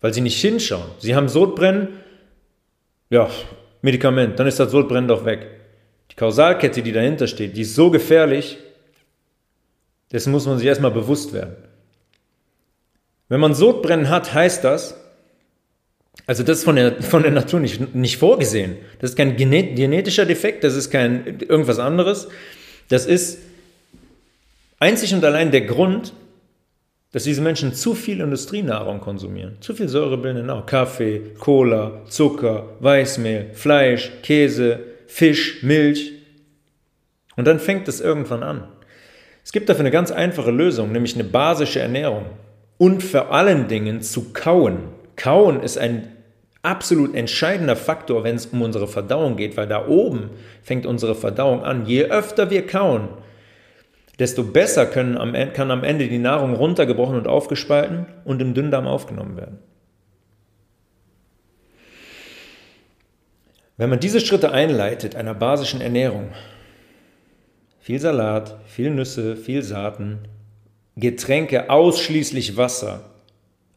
weil 0.00 0.14
sie 0.14 0.22
nicht 0.22 0.40
hinschauen. 0.40 0.90
Sie 0.98 1.14
haben 1.14 1.28
Sodbrennen, 1.28 1.88
ja, 3.10 3.28
Medikament, 3.82 4.38
dann 4.38 4.46
ist 4.46 4.58
das 4.58 4.70
Sodbrennen 4.70 5.08
doch 5.08 5.26
weg. 5.26 5.46
Die 6.10 6.14
Kausalkette, 6.14 6.82
die 6.82 6.92
dahinter 6.92 7.26
steht, 7.26 7.56
die 7.56 7.62
ist 7.62 7.74
so 7.74 7.90
gefährlich, 7.90 8.56
dessen 10.10 10.32
muss 10.32 10.46
man 10.46 10.56
sich 10.56 10.66
erstmal 10.66 10.90
bewusst 10.90 11.34
werden. 11.34 11.67
Wenn 13.28 13.40
man 13.40 13.54
Sodbrennen 13.54 14.08
hat, 14.08 14.32
heißt 14.32 14.64
das, 14.64 14.96
also 16.26 16.42
das 16.42 16.58
ist 16.58 16.64
von 16.64 16.76
der, 16.76 17.02
von 17.02 17.22
der 17.22 17.32
Natur 17.32 17.60
nicht, 17.60 17.94
nicht 17.94 18.18
vorgesehen. 18.18 18.76
Das 19.00 19.10
ist 19.10 19.16
kein 19.16 19.36
genetischer 19.36 20.26
Defekt, 20.26 20.64
das 20.64 20.74
ist 20.74 20.90
kein 20.90 21.40
irgendwas 21.40 21.78
anderes. 21.78 22.28
Das 22.88 23.06
ist 23.06 23.38
einzig 24.78 25.14
und 25.14 25.24
allein 25.24 25.50
der 25.50 25.62
Grund, 25.62 26.12
dass 27.12 27.24
diese 27.24 27.40
Menschen 27.40 27.72
zu 27.72 27.94
viel 27.94 28.20
Industrienahrung 28.20 29.00
konsumieren. 29.00 29.56
Zu 29.60 29.74
viel 29.74 29.88
säurebildende 29.88 30.46
Nahrung. 30.46 30.66
Kaffee, 30.66 31.22
Cola, 31.38 32.02
Zucker, 32.08 32.76
Weißmehl, 32.80 33.50
Fleisch, 33.54 34.10
Käse, 34.22 34.80
Fisch, 35.06 35.62
Milch. 35.62 36.12
Und 37.36 37.46
dann 37.46 37.60
fängt 37.60 37.88
es 37.88 38.00
irgendwann 38.00 38.42
an. 38.42 38.68
Es 39.42 39.52
gibt 39.52 39.70
dafür 39.70 39.80
eine 39.80 39.90
ganz 39.90 40.10
einfache 40.10 40.50
Lösung, 40.50 40.92
nämlich 40.92 41.14
eine 41.14 41.24
basische 41.24 41.80
Ernährung. 41.80 42.26
Und 42.78 43.02
vor 43.02 43.32
allen 43.32 43.68
Dingen 43.68 44.02
zu 44.02 44.32
kauen. 44.32 44.84
Kauen 45.16 45.60
ist 45.60 45.76
ein 45.76 46.12
absolut 46.62 47.14
entscheidender 47.14 47.76
Faktor, 47.76 48.24
wenn 48.24 48.36
es 48.36 48.46
um 48.46 48.62
unsere 48.62 48.88
Verdauung 48.88 49.36
geht, 49.36 49.56
weil 49.56 49.66
da 49.66 49.86
oben 49.86 50.30
fängt 50.62 50.86
unsere 50.86 51.14
Verdauung 51.14 51.64
an. 51.64 51.86
Je 51.86 52.04
öfter 52.04 52.50
wir 52.50 52.66
kauen, 52.66 53.08
desto 54.18 54.44
besser 54.44 54.86
können 54.86 55.16
am, 55.16 55.34
kann 55.52 55.70
am 55.70 55.84
Ende 55.84 56.08
die 56.08 56.18
Nahrung 56.18 56.54
runtergebrochen 56.54 57.16
und 57.16 57.28
aufgespalten 57.28 58.06
und 58.24 58.42
im 58.42 58.54
Dünndarm 58.54 58.86
aufgenommen 58.86 59.36
werden. 59.36 59.58
Wenn 63.76 63.90
man 63.90 64.00
diese 64.00 64.20
Schritte 64.20 64.50
einleitet, 64.50 65.14
einer 65.14 65.34
basischen 65.34 65.80
Ernährung, 65.80 66.32
viel 67.78 68.00
Salat, 68.00 68.56
viel 68.66 68.90
Nüsse, 68.90 69.36
viel 69.36 69.62
Saaten, 69.62 70.18
Getränke 70.98 71.70
ausschließlich 71.70 72.56
Wasser, 72.56 73.04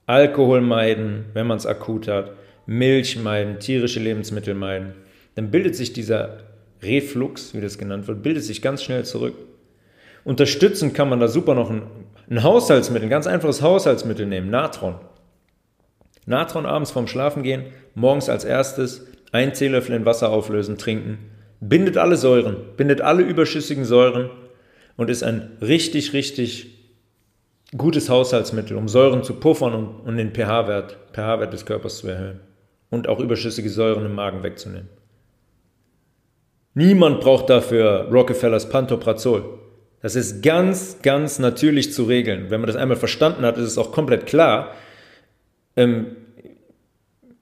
Alkohol 0.07 0.61
meiden, 0.61 1.25
wenn 1.33 1.45
man 1.45 1.57
es 1.57 1.67
akut 1.67 2.07
hat, 2.07 2.31
Milch 2.65 3.19
meiden, 3.19 3.59
tierische 3.59 3.99
Lebensmittel 3.99 4.55
meiden, 4.55 4.95
dann 5.35 5.51
bildet 5.51 5.75
sich 5.75 5.93
dieser 5.93 6.39
Reflux, 6.81 7.53
wie 7.53 7.61
das 7.61 7.77
genannt 7.77 8.07
wird, 8.07 8.23
bildet 8.23 8.43
sich 8.43 8.63
ganz 8.63 8.81
schnell 8.81 9.05
zurück. 9.05 9.35
Unterstützend 10.23 10.95
kann 10.95 11.09
man 11.09 11.19
da 11.19 11.27
super 11.27 11.53
noch 11.53 11.69
ein, 11.69 11.83
ein 12.27 12.41
Haushaltsmittel, 12.41 13.05
ein 13.05 13.11
ganz 13.11 13.27
einfaches 13.27 13.61
Haushaltsmittel 13.61 14.25
nehmen, 14.25 14.49
Natron. 14.49 14.95
Natron 16.25 16.65
abends 16.65 16.89
vorm 16.89 17.07
Schlafengehen, 17.07 17.65
morgens 17.93 18.29
als 18.29 18.45
erstes 18.45 19.05
ein 19.31 19.53
Teelöffel 19.53 19.95
in 19.95 20.05
Wasser 20.05 20.31
auflösen, 20.31 20.79
trinken. 20.79 21.19
Bindet 21.59 21.97
alle 21.97 22.15
Säuren, 22.15 22.57
bindet 22.77 23.01
alle 23.01 23.21
überschüssigen 23.21 23.85
Säuren 23.85 24.31
und 24.97 25.11
ist 25.11 25.23
ein 25.23 25.51
richtig, 25.61 26.13
richtig 26.13 26.80
gutes 27.77 28.09
Haushaltsmittel, 28.09 28.75
um 28.77 28.87
Säuren 28.87 29.23
zu 29.23 29.33
puffern 29.35 29.73
und, 29.73 29.87
und 30.07 30.17
den 30.17 30.33
pH-Wert 30.33 30.97
pH 31.13 31.45
des 31.47 31.65
Körpers 31.65 31.99
zu 31.99 32.07
erhöhen 32.07 32.39
und 32.89 33.07
auch 33.07 33.19
überschüssige 33.19 33.69
Säuren 33.69 34.05
im 34.05 34.15
Magen 34.15 34.43
wegzunehmen. 34.43 34.89
Niemand 36.73 37.21
braucht 37.21 37.49
dafür 37.49 38.07
Rockefellers 38.11 38.69
Pantoprazol. 38.69 39.59
Das 40.01 40.15
ist 40.15 40.41
ganz, 40.41 41.01
ganz 41.01 41.37
natürlich 41.37 41.93
zu 41.93 42.03
regeln. 42.03 42.49
Wenn 42.49 42.61
man 42.61 42.67
das 42.67 42.75
einmal 42.75 42.97
verstanden 42.97 43.43
hat, 43.45 43.57
ist 43.57 43.67
es 43.67 43.77
auch 43.77 43.91
komplett 43.91 44.25
klar, 44.25 44.73
ähm, 45.75 46.15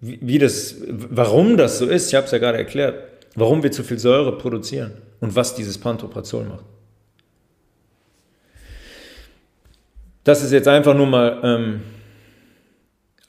wie, 0.01 0.19
wie 0.21 0.37
das, 0.37 0.75
warum 0.87 1.57
das 1.57 1.79
so 1.79 1.85
ist. 1.85 2.09
Ich 2.09 2.15
habe 2.15 2.25
es 2.25 2.31
ja 2.31 2.37
gerade 2.37 2.57
erklärt, 2.57 2.95
warum 3.35 3.63
wir 3.63 3.71
zu 3.71 3.83
viel 3.83 3.99
Säure 3.99 4.37
produzieren 4.37 4.93
und 5.19 5.35
was 5.35 5.55
dieses 5.55 5.77
Pantoprazol 5.77 6.45
macht. 6.45 6.65
Das 10.23 10.43
ist 10.43 10.51
jetzt 10.51 10.67
einfach 10.67 10.95
nur 10.95 11.07
mal 11.07 11.39
ähm, 11.43 11.81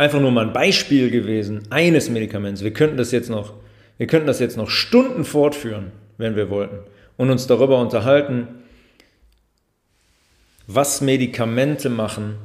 einfach 0.01 0.19
nur 0.19 0.31
mal 0.31 0.47
ein 0.47 0.55
Beispiel 0.55 1.11
gewesen 1.11 1.71
eines 1.71 2.09
Medikaments. 2.09 2.65
Wir 2.65 2.73
könnten 2.73 2.97
das 2.97 3.13
jetzt 3.13 3.29
noch, 3.29 3.53
wir 3.99 4.07
könnten 4.07 4.27
das 4.27 4.41
jetzt 4.41 4.57
noch 4.57 4.71
Stunden 4.71 5.27
fortführen, 5.27 5.93
wenn 6.17 6.37
wir 6.37 6.49
wollten, 6.49 6.79
und 7.19 7.29
uns 7.29 7.47
darüber 7.47 7.79
unterhalten, 7.79 8.49
was 10.67 11.03
Medikamente 11.03 11.91
machen 11.91 12.37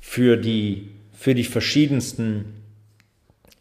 für 0.00 0.36
die, 0.36 0.88
für 1.12 1.36
die 1.36 1.44
verschiedensten 1.44 2.46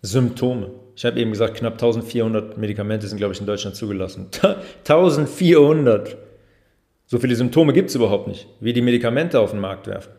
Symptome. 0.01 0.71
Ich 0.95 1.05
habe 1.05 1.19
eben 1.19 1.29
gesagt, 1.29 1.57
knapp 1.57 1.73
1400 1.73 2.57
Medikamente 2.57 3.07
sind, 3.07 3.19
glaube 3.19 3.35
ich, 3.35 3.39
in 3.39 3.45
Deutschland 3.45 3.75
zugelassen. 3.75 4.29
1400! 4.87 6.17
So 7.09 7.17
viele 7.17 7.35
Symptome 7.35 7.73
gibt 7.73 7.89
es 7.89 7.95
überhaupt 7.95 8.27
nicht, 8.27 8.47
wie 8.59 8.71
die 8.71 8.83
Medikamente 8.83 9.39
auf 9.39 9.49
den 9.49 9.59
Markt 9.59 9.87
werfen. 9.87 10.11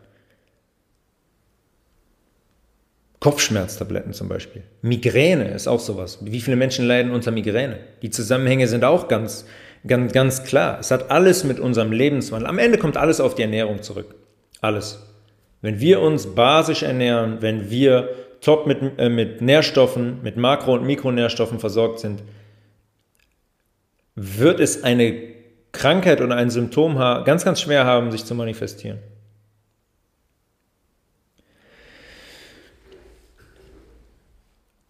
Kopfschmerztabletten 3.21 4.11
zum 4.11 4.27
Beispiel. 4.27 4.63
Migräne 4.81 5.51
ist 5.51 5.69
auch 5.69 5.79
sowas. 5.79 6.19
Wie 6.21 6.41
viele 6.41 6.57
Menschen 6.57 6.85
leiden 6.85 7.13
unter 7.13 7.31
Migräne? 7.31 7.79
Die 8.01 8.09
Zusammenhänge 8.09 8.67
sind 8.67 8.83
auch 8.83 9.07
ganz, 9.07 9.45
ganz, 9.87 10.11
ganz 10.11 10.43
klar. 10.43 10.79
Es 10.81 10.91
hat 10.91 11.09
alles 11.09 11.45
mit 11.45 11.61
unserem 11.61 11.93
Lebenswandel. 11.93 12.49
Am 12.49 12.59
Ende 12.59 12.77
kommt 12.77 12.97
alles 12.97 13.21
auf 13.21 13.35
die 13.35 13.43
Ernährung 13.43 13.81
zurück. 13.81 14.13
Alles. 14.59 15.01
Wenn 15.61 15.79
wir 15.79 16.01
uns 16.01 16.35
basisch 16.35 16.83
ernähren, 16.83 17.37
wenn 17.39 17.69
wir 17.69 18.09
top 18.41 18.67
mit, 18.67 18.79
äh, 18.97 19.07
mit 19.07 19.41
Nährstoffen, 19.41 20.21
mit 20.23 20.35
Makro- 20.35 20.73
und 20.73 20.85
Mikronährstoffen 20.85 21.59
versorgt 21.59 21.99
sind, 21.99 22.21
wird 24.15 24.59
es 24.59 24.83
eine 24.83 25.31
Krankheit 25.71 26.21
oder 26.21 26.35
ein 26.35 26.49
Symptom 26.49 26.95
ganz, 26.95 27.45
ganz 27.45 27.61
schwer 27.61 27.85
haben, 27.85 28.11
sich 28.11 28.25
zu 28.25 28.35
manifestieren. 28.35 28.99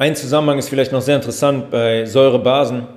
Ein 0.01 0.15
Zusammenhang 0.15 0.57
ist 0.57 0.69
vielleicht 0.69 0.91
noch 0.91 1.01
sehr 1.03 1.15
interessant 1.15 1.69
bei 1.69 2.07
Säurebasen. 2.07 2.87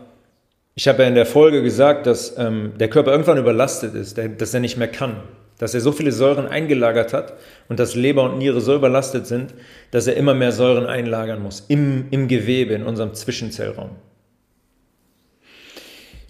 Ich 0.74 0.88
habe 0.88 1.02
ja 1.02 1.08
in 1.08 1.14
der 1.14 1.26
Folge 1.26 1.62
gesagt, 1.62 2.06
dass 2.06 2.38
ähm, 2.38 2.72
der 2.78 2.88
Körper 2.88 3.12
irgendwann 3.12 3.36
überlastet 3.36 3.94
ist, 3.94 4.16
der, 4.16 4.30
dass 4.30 4.54
er 4.54 4.60
nicht 4.60 4.78
mehr 4.78 4.88
kann, 4.88 5.16
dass 5.58 5.74
er 5.74 5.82
so 5.82 5.92
viele 5.92 6.12
Säuren 6.12 6.48
eingelagert 6.48 7.12
hat 7.12 7.34
und 7.68 7.78
dass 7.78 7.94
Leber 7.94 8.22
und 8.22 8.38
Niere 8.38 8.62
so 8.62 8.74
überlastet 8.74 9.26
sind, 9.26 9.52
dass 9.90 10.06
er 10.06 10.16
immer 10.16 10.32
mehr 10.32 10.50
Säuren 10.50 10.86
einlagern 10.86 11.42
muss 11.42 11.66
im, 11.68 12.06
im 12.10 12.26
Gewebe, 12.26 12.72
in 12.72 12.84
unserem 12.84 13.12
Zwischenzellraum. 13.12 13.90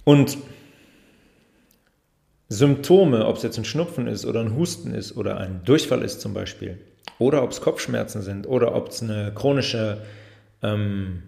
Und 0.03 0.37
Symptome, 2.55 3.27
ob 3.27 3.37
es 3.37 3.43
jetzt 3.43 3.59
ein 3.59 3.65
Schnupfen 3.65 4.07
ist 4.07 4.25
oder 4.25 4.41
ein 4.41 4.57
Husten 4.57 4.95
ist 4.95 5.17
oder 5.17 5.39
ein 5.39 5.63
Durchfall 5.65 6.03
ist 6.03 6.21
zum 6.21 6.35
Beispiel, 6.35 6.79
oder 7.19 7.43
ob 7.43 7.51
es 7.51 7.61
Kopfschmerzen 7.61 8.23
sind 8.23 8.47
oder 8.47 8.75
ob 8.75 8.89
es 8.89 9.03
eine 9.03 9.33
chronische 9.35 9.99
ähm, 10.63 11.25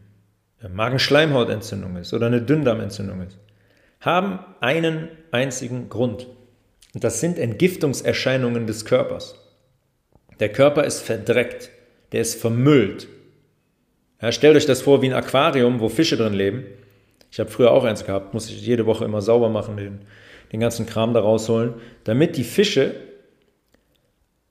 Magenschleimhautentzündung 0.68 1.96
ist 1.96 2.14
oder 2.14 2.26
eine 2.26 2.42
Dünndarmentzündung 2.42 3.22
ist, 3.22 3.38
haben 4.00 4.38
einen 4.60 5.08
einzigen 5.30 5.88
Grund. 5.88 6.26
Und 6.94 7.04
das 7.04 7.20
sind 7.20 7.38
Entgiftungserscheinungen 7.38 8.66
des 8.66 8.84
Körpers. 8.84 9.34
Der 10.40 10.50
Körper 10.50 10.84
ist 10.84 11.02
verdreckt, 11.02 11.70
der 12.12 12.22
ist 12.22 12.40
vermüllt. 12.40 13.08
Ja, 14.20 14.32
stellt 14.32 14.56
euch 14.56 14.66
das 14.66 14.82
vor 14.82 15.02
wie 15.02 15.06
ein 15.06 15.12
Aquarium, 15.12 15.80
wo 15.80 15.88
Fische 15.88 16.16
drin 16.16 16.32
leben. 16.32 16.64
Ich 17.30 17.38
habe 17.38 17.50
früher 17.50 17.70
auch 17.70 17.84
eins 17.84 18.04
gehabt, 18.04 18.32
muss 18.32 18.48
ich 18.48 18.64
jede 18.64 18.86
Woche 18.86 19.04
immer 19.04 19.20
sauber 19.20 19.50
machen, 19.50 19.76
den, 19.76 20.00
den 20.52 20.60
ganzen 20.60 20.86
Kram 20.86 21.14
da 21.14 21.20
rausholen, 21.20 21.74
damit 22.04 22.36
die 22.36 22.44
Fische 22.44 22.94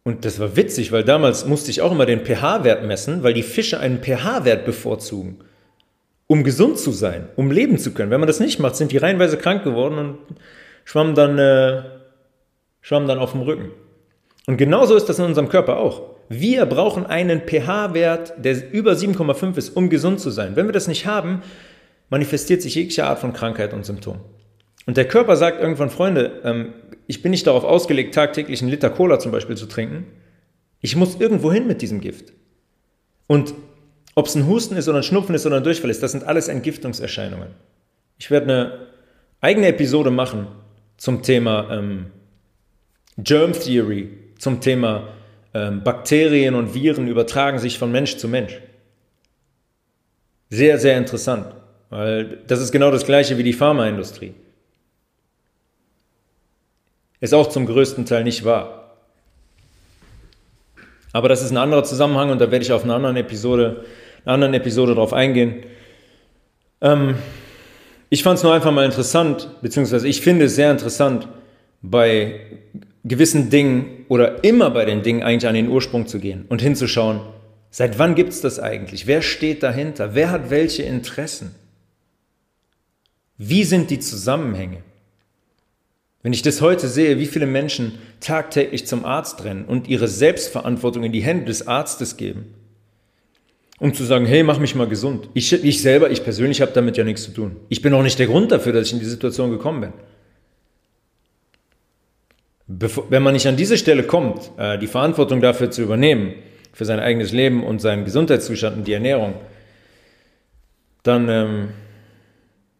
und 0.07 0.23
das 0.23 0.39
war 0.39 0.55
witzig, 0.55 0.91
weil 0.91 1.03
damals 1.03 1.47
musste 1.47 1.71
ich 1.71 1.81
auch 1.81 1.91
immer 1.91 2.05
den 2.05 2.23
pH-Wert 2.23 2.85
messen, 2.85 3.23
weil 3.23 3.33
die 3.33 3.41
Fische 3.41 3.79
einen 3.79 4.03
pH-Wert 4.03 4.63
bevorzugen, 4.63 5.39
um 6.27 6.43
gesund 6.43 6.77
zu 6.77 6.91
sein, 6.91 7.27
um 7.35 7.49
leben 7.49 7.79
zu 7.79 7.91
können. 7.91 8.11
Wenn 8.11 8.19
man 8.19 8.27
das 8.27 8.39
nicht 8.39 8.59
macht, 8.59 8.75
sind 8.75 8.91
die 8.91 8.97
reihenweise 8.97 9.35
krank 9.35 9.63
geworden 9.63 9.97
und 9.97 10.17
schwammen 10.83 11.15
dann, 11.15 11.39
äh, 11.39 11.81
schwammen 12.81 13.07
dann 13.07 13.17
auf 13.17 13.31
dem 13.31 13.41
Rücken. 13.41 13.71
Und 14.45 14.57
genauso 14.57 14.95
ist 14.95 15.09
das 15.09 15.17
in 15.17 15.25
unserem 15.25 15.49
Körper 15.49 15.77
auch. 15.77 16.03
Wir 16.29 16.67
brauchen 16.67 17.07
einen 17.07 17.41
pH-Wert, 17.41 18.33
der 18.37 18.71
über 18.71 18.93
7,5 18.95 19.57
ist, 19.57 19.69
um 19.75 19.89
gesund 19.89 20.19
zu 20.19 20.29
sein. 20.29 20.55
Wenn 20.55 20.67
wir 20.67 20.73
das 20.73 20.87
nicht 20.87 21.07
haben, 21.07 21.41
manifestiert 22.11 22.61
sich 22.61 22.75
jegliche 22.75 23.05
Art 23.05 23.17
von 23.17 23.33
Krankheit 23.33 23.73
und 23.73 23.87
Symptom. 23.87 24.19
Und 24.85 24.97
der 24.97 25.07
Körper 25.07 25.35
sagt 25.35 25.61
irgendwann, 25.61 25.89
Freunde, 25.89 26.41
ähm, 26.43 26.73
ich 27.07 27.21
bin 27.21 27.31
nicht 27.31 27.47
darauf 27.47 27.63
ausgelegt, 27.63 28.13
tagtäglich 28.13 28.61
einen 28.61 28.71
Liter 28.71 28.89
Cola 28.89 29.19
zum 29.19 29.31
Beispiel 29.31 29.57
zu 29.57 29.65
trinken. 29.65 30.05
Ich 30.81 30.95
muss 30.95 31.19
irgendwo 31.19 31.51
hin 31.51 31.67
mit 31.67 31.81
diesem 31.81 32.01
Gift. 32.01 32.33
Und 33.27 33.53
ob 34.13 34.27
es 34.27 34.35
ein 34.35 34.47
Husten 34.47 34.77
ist 34.77 34.87
oder 34.87 34.97
ein 34.99 35.03
Schnupfen 35.03 35.35
ist 35.35 35.45
oder 35.45 35.57
ein 35.57 35.63
Durchfall 35.63 35.89
ist, 35.89 36.03
das 36.03 36.11
sind 36.11 36.23
alles 36.23 36.47
Entgiftungserscheinungen. 36.47 37.49
Ich 38.17 38.31
werde 38.31 38.45
eine 38.45 38.79
eigene 39.41 39.67
Episode 39.67 40.11
machen 40.11 40.47
zum 40.97 41.21
Thema 41.21 41.69
ähm, 41.71 42.07
Germ 43.17 43.53
Theory, 43.53 44.09
zum 44.37 44.61
Thema 44.61 45.09
ähm, 45.53 45.83
Bakterien 45.83 46.55
und 46.55 46.73
Viren 46.73 47.07
übertragen 47.07 47.59
sich 47.59 47.77
von 47.77 47.91
Mensch 47.91 48.17
zu 48.17 48.27
Mensch. 48.27 48.59
Sehr, 50.49 50.77
sehr 50.77 50.97
interessant, 50.97 51.47
weil 51.89 52.41
das 52.47 52.61
ist 52.61 52.71
genau 52.71 52.91
das 52.91 53.05
gleiche 53.05 53.37
wie 53.37 53.43
die 53.43 53.53
Pharmaindustrie. 53.53 54.33
Ist 57.25 57.33
auch 57.33 57.49
zum 57.49 57.65
größten 57.65 58.05
Teil 58.05 58.23
nicht 58.23 58.45
wahr. 58.45 58.97
Aber 61.11 61.27
das 61.27 61.41
ist 61.41 61.49
ein 61.49 61.57
anderer 61.57 61.83
Zusammenhang 61.83 62.29
und 62.29 62.39
da 62.39 62.51
werde 62.51 62.63
ich 62.63 62.71
auf 62.71 62.83
einer 62.83 62.93
anderen 62.93 63.15
Episode, 63.15 63.83
einer 64.25 64.35
anderen 64.35 64.53
Episode 64.53 64.93
drauf 64.93 65.11
eingehen. 65.11 65.63
Ähm, 66.81 67.15
ich 68.11 68.21
fand 68.21 68.37
es 68.37 68.43
nur 68.43 68.53
einfach 68.53 68.71
mal 68.71 68.85
interessant, 68.85 69.49
beziehungsweise 69.63 70.07
ich 70.07 70.21
finde 70.21 70.45
es 70.45 70.55
sehr 70.55 70.69
interessant, 70.69 71.27
bei 71.81 72.41
gewissen 73.03 73.49
Dingen 73.49 74.05
oder 74.07 74.43
immer 74.43 74.69
bei 74.69 74.85
den 74.85 75.01
Dingen 75.01 75.23
eigentlich 75.23 75.47
an 75.47 75.55
den 75.55 75.69
Ursprung 75.69 76.05
zu 76.05 76.19
gehen 76.19 76.45
und 76.47 76.61
hinzuschauen, 76.61 77.21
seit 77.71 77.97
wann 77.97 78.13
gibt 78.13 78.33
es 78.33 78.41
das 78.41 78.59
eigentlich? 78.59 79.07
Wer 79.07 79.23
steht 79.23 79.63
dahinter? 79.63 80.13
Wer 80.13 80.29
hat 80.29 80.51
welche 80.51 80.83
Interessen? 80.83 81.55
Wie 83.39 83.63
sind 83.63 83.89
die 83.89 83.99
Zusammenhänge? 83.99 84.83
Wenn 86.25 86.33
ich 86.33 86.41
das 86.41 86.59
heute 86.59 86.87
sehe, 86.87 87.19
wie 87.19 87.27
viele 87.27 87.45
Menschen 87.45 87.99
tagtäglich 88.19 88.87
zum 88.87 89.05
Arzt 89.05 89.43
rennen 89.43 89.63
und 89.63 89.87
ihre 89.87 90.07
Selbstverantwortung 90.07 91.03
in 91.03 91.11
die 91.11 91.21
Hände 91.21 91.45
des 91.45 91.67
Arztes 91.67 92.17
geben, 92.17 92.55
um 93.77 93.93
zu 93.93 94.03
sagen, 94.03 94.25
hey, 94.25 94.41
mach 94.41 94.57
mich 94.57 94.73
mal 94.73 94.87
gesund. 94.87 95.29
Ich, 95.35 95.53
ich 95.53 95.83
selber, 95.83 96.09
ich 96.09 96.23
persönlich 96.23 96.61
habe 96.61 96.71
damit 96.71 96.97
ja 96.97 97.03
nichts 97.03 97.25
zu 97.25 97.31
tun. 97.31 97.57
Ich 97.69 97.83
bin 97.83 97.93
auch 97.93 98.01
nicht 98.01 98.17
der 98.17 98.25
Grund 98.25 98.51
dafür, 98.51 98.73
dass 98.73 98.87
ich 98.87 98.93
in 98.93 98.99
die 99.01 99.05
Situation 99.05 99.51
gekommen 99.51 99.81
bin. 99.81 99.93
Bevor, 102.65 103.05
wenn 103.11 103.21
man 103.21 103.33
nicht 103.33 103.45
an 103.45 103.55
diese 103.55 103.77
Stelle 103.77 104.01
kommt, 104.01 104.49
äh, 104.57 104.79
die 104.79 104.87
Verantwortung 104.87 105.41
dafür 105.41 105.69
zu 105.69 105.83
übernehmen, 105.83 106.33
für 106.73 106.85
sein 106.85 106.99
eigenes 106.99 107.33
Leben 107.33 107.63
und 107.63 107.81
seinen 107.81 108.03
Gesundheitszustand 108.03 108.77
und 108.77 108.87
die 108.87 108.93
Ernährung, 108.93 109.35
dann, 111.03 111.29
ähm, 111.29 111.67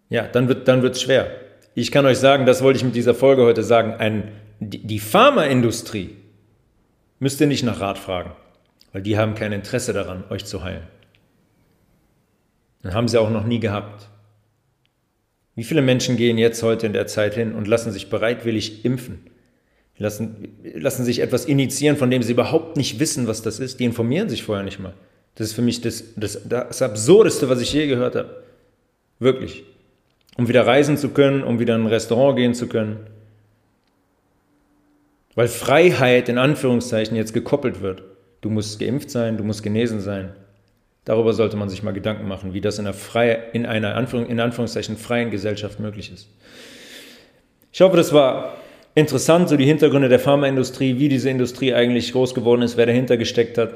ja, 0.09 0.23
dann 0.23 0.47
wird 0.47 0.67
dann 0.67 0.81
wird's 0.81 1.03
schwer. 1.03 1.44
Ich 1.75 1.91
kann 1.91 2.05
euch 2.05 2.17
sagen, 2.17 2.45
das 2.45 2.63
wollte 2.63 2.77
ich 2.77 2.83
mit 2.83 2.95
dieser 2.95 3.13
Folge 3.13 3.43
heute 3.43 3.63
sagen, 3.63 3.93
ein, 3.93 4.31
die, 4.59 4.99
Pharmaindustrie 4.99 6.15
müsst 7.19 7.39
ihr 7.41 7.47
nicht 7.47 7.63
nach 7.63 7.81
Rat 7.81 7.99
fragen, 7.99 8.31
weil 8.93 9.01
die 9.01 9.17
haben 9.17 9.35
kein 9.35 9.51
Interesse 9.51 9.93
daran, 9.93 10.23
euch 10.29 10.45
zu 10.45 10.63
heilen. 10.63 10.87
Dann 12.81 12.93
haben 12.93 13.07
sie 13.07 13.19
auch 13.19 13.29
noch 13.29 13.45
nie 13.45 13.59
gehabt. 13.59 14.09
Wie 15.55 15.63
viele 15.63 15.81
Menschen 15.81 16.17
gehen 16.17 16.37
jetzt 16.37 16.63
heute 16.63 16.87
in 16.87 16.93
der 16.93 17.07
Zeit 17.07 17.35
hin 17.35 17.53
und 17.53 17.67
lassen 17.67 17.91
sich 17.91 18.09
bereitwillig 18.09 18.85
impfen? 18.85 19.19
lassen, 19.97 20.49
lassen 20.73 21.05
sich 21.05 21.19
etwas 21.19 21.45
initiieren, 21.45 21.97
von 21.97 22.09
dem 22.09 22.23
sie 22.23 22.33
überhaupt 22.33 22.77
nicht 22.77 22.99
wissen, 22.99 23.27
was 23.27 23.41
das 23.41 23.59
ist. 23.59 23.79
Die 23.79 23.85
informieren 23.85 24.29
sich 24.29 24.43
vorher 24.43 24.63
nicht 24.63 24.79
mal. 24.79 24.93
Das 25.35 25.47
ist 25.47 25.53
für 25.53 25.61
mich 25.61 25.81
das, 25.81 26.03
das, 26.15 26.41
das 26.47 26.81
Absurdeste, 26.81 27.49
was 27.49 27.61
ich 27.61 27.71
je 27.73 27.87
gehört 27.87 28.15
habe. 28.15 28.43
Wirklich. 29.19 29.63
Um 30.37 30.47
wieder 30.47 30.67
reisen 30.67 30.97
zu 30.97 31.09
können, 31.09 31.43
um 31.43 31.59
wieder 31.59 31.75
in 31.75 31.81
ein 31.81 31.87
Restaurant 31.87 32.37
gehen 32.37 32.53
zu 32.53 32.67
können. 32.67 33.07
Weil 35.33 35.47
Freiheit 35.47 36.29
in 36.29 36.37
Anführungszeichen 36.37 37.15
jetzt 37.15 37.33
gekoppelt 37.33 37.81
wird. 37.81 38.03
Du 38.41 38.49
musst 38.49 38.79
geimpft 38.79 39.09
sein, 39.09 39.37
du 39.37 39.43
musst 39.43 39.63
genesen 39.63 39.99
sein. 39.99 40.33
Darüber 41.05 41.33
sollte 41.33 41.55
man 41.55 41.69
sich 41.69 41.83
mal 41.83 41.93
Gedanken 41.93 42.27
machen, 42.27 42.53
wie 42.53 42.61
das 42.61 42.79
in 42.79 42.85
einer, 42.85 42.93
freie, 42.93 43.51
in 43.53 43.65
einer 43.65 43.95
Anführung, 43.95 44.25
in 44.27 44.39
Anführungszeichen 44.39 44.97
freien 44.97 45.29
Gesellschaft 45.29 45.79
möglich 45.79 46.11
ist. 46.11 46.27
Ich 47.71 47.81
hoffe, 47.81 47.95
das 47.95 48.11
war 48.11 48.55
interessant, 48.95 49.49
so 49.49 49.57
die 49.57 49.65
Hintergründe 49.65 50.09
der 50.09 50.19
Pharmaindustrie, 50.19 50.97
wie 50.97 51.09
diese 51.09 51.29
Industrie 51.29 51.73
eigentlich 51.73 52.11
groß 52.11 52.33
geworden 52.33 52.63
ist, 52.63 52.77
wer 52.77 52.87
dahinter 52.87 53.17
gesteckt 53.17 53.57
hat. 53.57 53.73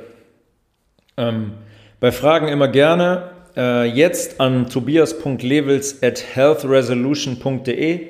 Ähm, 1.18 1.54
bei 2.00 2.12
Fragen 2.12 2.48
immer 2.48 2.68
gerne 2.68 3.30
äh, 3.56 3.86
jetzt 3.86 4.40
an 4.40 4.70
tobias.levels 4.70 6.02
at 6.04 6.24
healthresolution.de. 6.36 8.08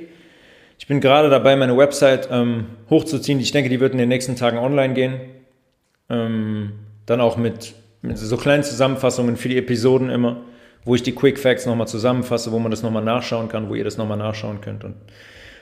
Ich 0.77 0.87
bin 0.87 1.01
gerade 1.01 1.29
dabei, 1.29 1.55
meine 1.55 1.77
Website 1.77 2.29
ähm, 2.31 2.67
hochzuziehen. 2.89 3.39
Ich 3.39 3.51
denke, 3.51 3.69
die 3.69 3.79
wird 3.79 3.91
in 3.91 3.97
den 3.97 4.09
nächsten 4.09 4.35
Tagen 4.35 4.57
online 4.57 4.93
gehen. 4.93 5.19
Ähm, 6.09 6.71
dann 7.05 7.21
auch 7.21 7.37
mit, 7.37 7.73
mit, 8.01 8.17
so 8.17 8.37
kleinen 8.37 8.63
Zusammenfassungen 8.63 9.35
für 9.35 9.49
die 9.49 9.57
Episoden 9.57 10.09
immer, 10.09 10.37
wo 10.85 10.95
ich 10.95 11.03
die 11.03 11.13
Quick 11.13 11.37
Facts 11.37 11.65
nochmal 11.65 11.87
zusammenfasse, 11.87 12.51
wo 12.51 12.59
man 12.59 12.71
das 12.71 12.81
nochmal 12.81 13.03
nachschauen 13.03 13.49
kann, 13.49 13.69
wo 13.69 13.75
ihr 13.75 13.83
das 13.83 13.97
nochmal 13.97 14.17
nachschauen 14.17 14.61
könnt. 14.61 14.83
Und 14.83 14.95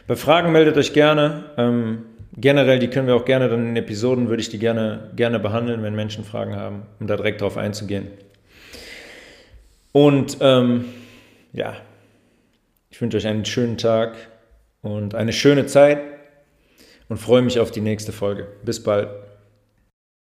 bei 0.06 0.16
Fragen 0.16 0.52
meldet 0.52 0.78
euch 0.78 0.94
gerne. 0.94 1.46
Ähm, 1.58 2.04
generell, 2.38 2.80
die 2.80 2.88
können 2.88 3.08
wir 3.08 3.16
auch 3.16 3.26
gerne 3.26 3.50
dann 3.50 3.68
in 3.68 3.76
Episoden, 3.76 4.30
würde 4.30 4.42
ich 4.42 4.50
die 4.50 4.60
gerne, 4.60 5.12
gerne 5.16 5.40
behandeln, 5.40 5.84
wenn 5.84 5.96
Menschen 5.96 6.24
Fragen 6.24 6.56
haben, 6.56 6.84
um 7.00 7.08
da 7.08 7.18
direkt 7.18 7.42
drauf 7.42 7.58
einzugehen. 7.58 8.08
Und 9.98 10.38
ähm, 10.42 10.86
ja, 11.54 11.76
ich 12.92 13.02
wünsche 13.02 13.18
euch 13.18 13.26
einen 13.26 13.46
schönen 13.46 13.80
Tag 13.80 14.16
und 14.84 15.16
eine 15.16 15.34
schöne 15.34 15.66
Zeit 15.66 15.98
und 17.10 17.18
freue 17.18 17.42
mich 17.42 17.60
auf 17.60 17.72
die 17.72 17.82
nächste 17.82 18.12
Folge. 18.12 18.48
Bis 18.64 18.84
bald. 18.84 19.10